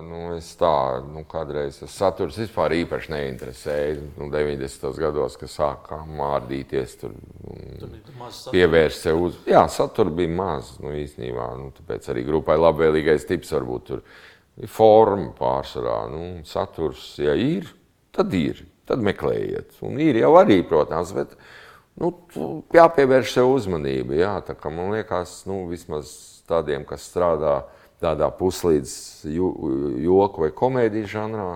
nu, 0.07 0.19
es 0.37 0.47
tā, 0.55 1.03
nu, 1.03 1.25
kādreiz 1.27 1.81
tas 1.81 1.97
saturs 1.99 2.37
vispār 2.39 2.71
īpaši 2.77 3.11
neinteresēja. 3.11 3.97
Nu, 4.15 4.29
90. 4.31 4.87
gados, 5.01 5.35
kad 5.41 5.51
sākām 5.51 6.13
mārdīties, 6.21 6.95
tur 7.01 7.17
Tur 7.81 7.91
satura. 8.31 8.53
pievērst 8.55 9.09
sev 9.09 9.25
uz. 9.27 9.35
Jā, 9.49 9.65
satura 9.71 10.13
bija 10.15 10.31
maz. 10.39 10.71
Nu, 10.79 10.95
īstenībā, 10.95 11.49
nu, 11.59 11.73
tāpēc 11.81 12.07
arī 12.13 12.23
grupai 12.29 12.55
labvēlīgais 12.61 13.27
tips 13.27 13.51
varbūt 13.57 13.87
tur 13.91 14.07
ir 14.57 14.71
forma 14.71 15.33
pārsvarā. 15.37 15.99
Nu, 16.15 16.23
saturs, 16.47 17.09
ja 17.21 17.35
ir, 17.35 17.67
tad 18.15 18.31
ir. 18.39 18.63
Tad 18.87 19.03
meklējiet. 19.03 19.81
Un 19.83 19.99
ir 19.99 20.21
jau 20.21 20.31
arī, 20.39 20.61
protams, 20.63 21.11
bet 21.11 21.33
nu, 22.01 22.11
jāpievērš 22.75 23.33
sev 23.37 23.51
uzmanība. 23.53 24.17
Jā, 24.17 24.35
tā 24.45 24.55
kā 24.57 24.71
man 24.73 24.93
liekas, 24.95 25.41
nu, 25.49 25.65
vismaz 25.71 26.13
tādiem, 26.49 26.85
kas 26.87 27.07
strādā 27.09 27.61
tādā 28.01 28.29
puslīdz 28.37 28.91
joku 29.27 30.45
vai 30.45 30.51
komēdijas 30.55 31.11
žanrā. 31.15 31.49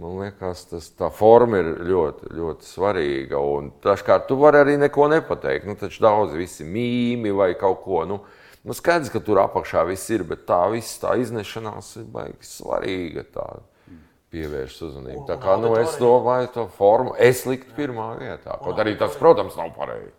Man 0.00 0.16
liekas, 0.22 0.64
tas, 0.70 0.86
tā 0.96 1.10
forma 1.12 1.60
ir 1.60 1.74
ļoti, 1.84 2.30
ļoti 2.32 2.66
svarīga. 2.66 3.40
Un 3.40 3.68
Dažkārt 3.84 4.30
tu 4.30 4.38
vari 4.40 4.62
arī 4.62 4.78
neko 4.80 5.10
nepateikt. 5.12 5.68
Nu, 5.68 5.76
taču 5.76 6.00
daudz 6.06 6.32
visi 6.38 6.64
mīmi 6.64 7.34
vai 7.36 7.52
kaut 7.60 7.82
ko. 7.84 8.06
Nu, 8.08 8.22
nu 8.64 8.76
skaidrs, 8.76 9.12
ka 9.12 9.20
tur 9.24 9.42
apakšā 9.42 9.84
viss 9.90 10.08
ir, 10.14 10.24
bet 10.28 10.46
tā 10.48 10.62
viss 10.72 11.02
tā 11.02 11.18
iznešanās 11.20 11.98
ir 12.00 12.08
baigi 12.14 12.48
svarīga. 12.48 13.26
Tā 13.34 13.46
pievērst 14.30 14.82
uzmanību. 14.86 15.26
Tā 15.28 15.36
kā 15.42 15.56
nu, 15.60 15.74
es 15.80 15.96
domāju, 16.00 16.52
to 16.54 16.66
formu 16.78 17.14
es 17.18 17.44
liktu 17.48 17.74
pirmā 17.76 18.12
vietā. 18.20 18.56
Kaut 18.62 18.78
arī 18.82 18.96
tas, 18.98 19.16
protams, 19.20 19.56
nav 19.58 19.72
pareizi. 19.76 20.12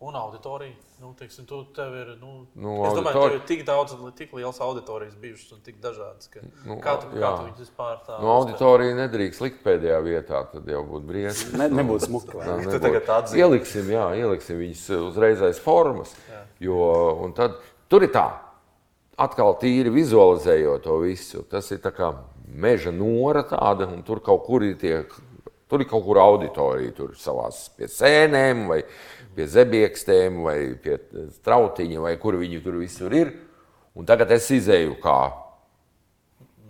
Un 0.00 0.14
auditorija. 0.14 0.76
Nu, 1.02 1.12
teiksim, 1.18 1.44
tu, 1.46 1.60
tev 1.74 1.92
ir, 1.94 2.08
nu, 2.20 2.46
Nu, 2.54 2.72
es 2.86 2.92
domāju, 2.94 3.14
auditori- 3.14 3.30
tev 3.30 3.34
ir 3.34 3.46
tik 3.46 3.60
daudz, 3.66 3.92
tik 4.18 4.32
liels 4.34 4.60
auditorijas 4.60 5.14
bijušas 5.14 5.52
un 5.52 5.60
tik 5.66 5.76
dažādas. 5.82 6.26
Ka, 6.30 6.40
Nu, 6.66 6.76
kā 6.82 6.96
tu, 7.00 7.06
kā 7.12 7.18
jā. 7.22 7.30
tu 7.36 7.44
viņus 7.46 7.62
vispār 7.66 7.98
tā 8.06 8.20
Nu, 8.22 8.28
auditorija 8.32 8.94
nedrīkst 8.94 9.40
likt 9.42 9.62
pēdējā 9.64 9.98
vietā, 10.02 10.42
tad 10.52 10.66
jau 10.66 10.82
būtu 10.86 11.06
briesmas. 11.06 11.52
Ne, 11.58 11.68
nebūtu 11.68 12.06
smuki. 12.08 12.34
Nā, 12.38 12.56
Tu 12.70 12.78
tagad 12.82 13.06
atzīsti. 13.06 13.38
Ieliksim, 13.42 13.90
jā, 13.94 14.06
ieliksim 14.22 14.58
viņas 14.58 14.84
uzreiz 15.10 15.42
aiz 15.42 15.58
formas. 15.62 16.14
Jo, 16.58 16.78
un 17.22 17.32
tad, 17.32 17.58
tur 17.88 18.02
ir 18.02 18.10
tā, 18.14 18.26
atkal 19.18 19.56
tīri 19.60 19.92
vizualizējot 19.92 20.84
to 20.86 20.98
visu. 21.02 21.42
Tas 21.50 21.70
ir 21.74 21.82
kā 21.82 22.12
meža 22.48 22.92
nora 22.94 23.44
tāda, 23.46 23.88
un 23.90 24.04
tur 24.06 24.22
kaut 24.24 24.46
kur 24.46 24.64
ir 24.66 24.78
tie. 24.80 25.02
Tur 25.68 25.82
ir 25.84 25.88
kaut 25.90 26.06
kur 26.06 26.16
auditorija, 26.22 26.94
tur 26.96 27.10
savās 27.20 27.66
pie 27.76 27.90
sēnēm, 27.92 28.62
vai 28.70 28.78
pie 29.36 29.44
zebiekstēm, 29.52 30.38
vai 30.46 30.56
pie 30.80 30.96
trautiņa, 31.44 31.98
vai 32.06 32.14
kur 32.20 32.38
viņi 32.40 32.62
tur 32.64 32.78
visur 32.80 33.12
ir. 33.12 33.34
Un 33.98 34.08
tagad 34.08 34.32
es 34.32 34.48
izēju 34.54 34.96
kā 35.02 35.18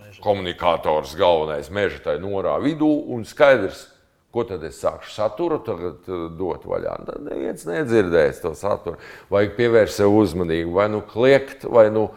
meža. 0.01 0.19
komunikators 0.25 1.15
galvenais 1.19 1.71
meža 1.71 2.03
tajā 2.09 2.23
norā 2.25 2.57
vidū 2.65 2.91
un 3.15 3.23
skaidrs, 3.29 3.87
ko 4.35 4.43
tad 4.49 4.65
es 4.67 4.81
sākšu 4.83 5.15
saturu 5.15 5.61
tagad 5.65 6.09
eh, 6.09 6.25
dot 6.37 6.67
vaļā. 6.69 6.97
Tad 7.07 7.23
neviens 7.29 7.65
nedzirdēs 7.69 8.43
to 8.43 8.53
saturu. 8.59 8.99
Vajag 9.31 9.55
pievērst 9.57 10.03
sev 10.03 10.17
uzmanību, 10.19 10.75
vai 10.81 10.89
nu 10.93 11.05
kliegt, 11.07 11.69
vai 11.71 11.87
nu 11.95 12.09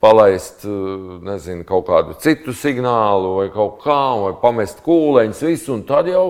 palaist 0.00 0.64
eh, 0.64 0.70
nezinu, 1.26 1.64
kaut 1.68 1.88
kādu 1.88 2.14
citu 2.22 2.54
signālu, 2.56 3.34
vai 3.40 3.48
kaut 3.54 3.80
kā, 3.82 4.02
vai 4.22 4.36
pamest 4.42 4.84
kūleņus, 4.86 5.42
visu, 5.48 5.74
un 5.74 5.82
tad 5.88 6.10
jau 6.10 6.28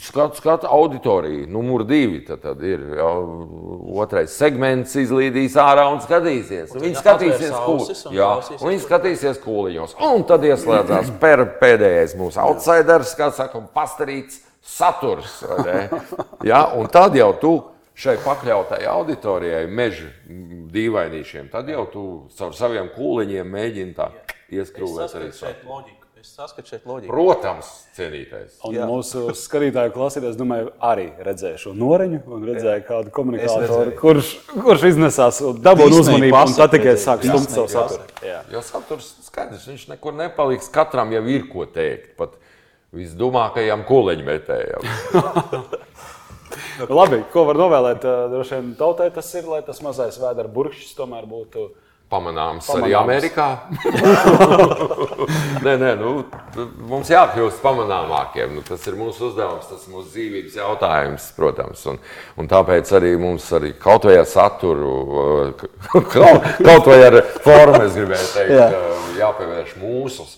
skatu, 0.00 0.36
skatu 0.40 0.70
auditoriju. 0.70 1.44
Numur 1.52 1.84
divi 1.84 2.22
tad, 2.24 2.40
tad 2.40 2.62
ir 2.64 2.80
jau 2.96 3.12
otrais 4.00 4.32
segments, 4.32 4.96
izlīdīs 4.96 5.58
ārā 5.60 5.84
un 5.92 6.00
skatīsies. 6.04 6.72
Un 6.72 6.86
viņi 6.86 6.96
ja 6.96 7.04
skatīsies, 7.04 7.52
un 7.52 8.16
Jā, 8.16 8.32
un 8.56 8.72
viņi 8.72 8.82
skatīsies 8.86 9.40
kūliņos. 9.44 9.96
Un 10.08 10.24
tad 10.28 10.48
ieslēdzās 10.48 11.12
per, 11.20 11.44
pēdējais 11.60 12.16
mūsu 12.16 12.40
outsiders, 12.46 13.12
kā 13.18 13.30
saka, 13.36 13.60
pastarīts 13.76 14.40
saturs. 14.66 15.42
Jā, 16.50 16.64
un 16.76 16.88
tad 16.92 17.16
jau 17.18 17.32
tu 17.40 17.56
šai 17.96 18.16
pakļautai 18.24 18.82
auditorijai, 18.92 19.66
meža 19.72 20.10
dīvainīšiem, 20.72 21.50
tad 21.52 21.68
jau 21.72 21.86
tu 21.92 22.06
caur 22.36 22.56
saviem 22.56 22.90
kūliņiem 22.96 23.54
mēģini 23.56 23.96
tā 23.96 24.10
Es 24.46 24.60
ieskrūvēt 24.60 25.14
arī 25.18 25.30
savu. 25.34 25.84
Es 26.26 26.30
saskatu 26.34 26.70
šeit 26.72 26.86
loģiku. 26.88 27.10
Protams, 27.12 27.68
cienītais. 27.94 28.56
Un 28.66 28.74
Jā. 28.74 28.86
mūsu 28.88 29.28
skatītāju 29.36 29.92
klausītājs, 29.94 30.34
domāju, 30.38 30.72
arī 30.82 31.04
redzēja 31.22 31.60
šo 31.60 31.74
noriņu 31.76 32.18
un 32.34 32.46
redzēja 32.48 32.82
kādu 32.88 33.12
komunikātoru, 33.14 33.66
redzēju. 33.68 33.94
kurš, 34.00 34.30
kurš 34.64 34.86
iznesās 34.88 35.38
Disney 35.38 35.98
uzmanību. 36.00 36.40
Un 36.40 36.56
tad 36.56 36.72
tikai 36.74 36.96
redzēju. 36.96 37.04
sāk 37.04 37.26
stumt 37.28 37.54
savu 37.54 37.70
saturu. 37.70 38.08
Jā. 38.26 38.40
Jo 38.50 38.64
saturs 38.66 39.12
skaidrs, 39.28 39.68
viņš 39.70 39.86
nekur 39.92 40.16
nepaliks. 40.18 40.72
Katram 40.74 41.14
jau 41.14 41.22
ir 41.30 41.46
ko 41.52 41.68
teikt. 41.70 42.16
Pat 42.18 42.34
visdumākajam 42.96 43.86
kūleņmetējam. 43.86 44.90
Labi, 46.88 47.22
ko 47.32 47.44
var 47.48 47.56
novēlēt? 47.60 48.04
eh, 48.04 48.28
Droši 48.34 48.54
vien 48.58 48.74
tautai 48.78 49.10
tas 49.14 49.34
ir, 49.34 49.44
lai 49.48 49.62
tas 49.66 49.80
mazais 49.84 50.18
vēdera 50.20 50.48
burkšķis 50.52 50.96
tomēr 50.98 51.26
būtu. 51.30 51.70
Pamanāms 52.06 52.68
arī 52.70 52.92
Pamanāms. 52.92 53.02
Amerikā. 53.02 53.46
nē, 55.66 55.72
nē, 55.80 55.88
nu, 55.98 56.12
t- 56.54 56.66
mums 56.86 57.08
jākļūst 57.10 57.58
pamanāmākiem. 57.64 58.52
Nu, 58.54 58.62
tas 58.66 58.84
ir 58.86 58.94
mūsu 58.98 59.26
uzdevums, 59.30 59.66
tas 59.70 59.82
ir 59.88 59.94
mūsu 59.96 60.12
dzīvības 60.14 60.54
jautājums, 60.60 61.26
protams. 61.34 61.82
Un, 61.90 61.98
un 62.38 62.50
tāpēc 62.50 62.92
arī 62.98 63.14
mums 63.18 63.48
arī 63.58 63.72
kaut 63.82 64.06
vai 64.06 64.16
ar 64.20 64.28
saturu, 64.30 64.94
uh, 65.02 65.66
kaut, 66.14 66.46
kaut 66.62 66.90
vai 66.92 67.00
ar 67.08 67.18
formu, 67.42 67.82
es 67.88 67.98
gribēju 67.98 68.32
teikt, 68.36 68.54
Jā. 68.54 68.68
Jā. 68.70 68.96
jāpievērš 69.24 69.74
mūsu 69.82 70.28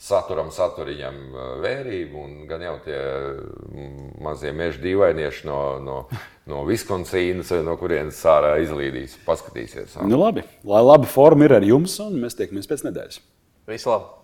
saturam, 0.00 0.50
saturiņam 0.54 1.20
uh, 1.32 1.44
vērību. 1.64 2.24
Un 2.24 2.48
gan 2.50 2.64
jau 2.64 2.74
tie 2.86 2.98
mm, 2.98 4.10
mazie 4.24 4.54
meža 4.56 4.82
dīvainieši 4.84 5.46
no, 5.48 5.60
no, 5.84 6.00
no 6.50 6.64
Viskonsīnas, 6.68 7.52
vai 7.54 7.62
no 7.66 7.78
kurienes 7.80 8.20
ārā 8.30 8.56
izlīdīs, 8.64 9.20
paskatīsies. 9.28 10.00
Nu, 10.02 10.20
labi, 10.24 10.46
lai 10.66 10.84
laba 10.84 11.08
forma 11.08 11.48
ir 11.48 11.58
ar 11.60 11.66
jums, 11.66 11.96
un 12.04 12.20
mēs 12.24 12.38
tiekamies 12.40 12.70
pēc 12.70 12.88
nedēļas. 12.90 13.24
Visu 13.70 13.92
labi! 13.92 14.23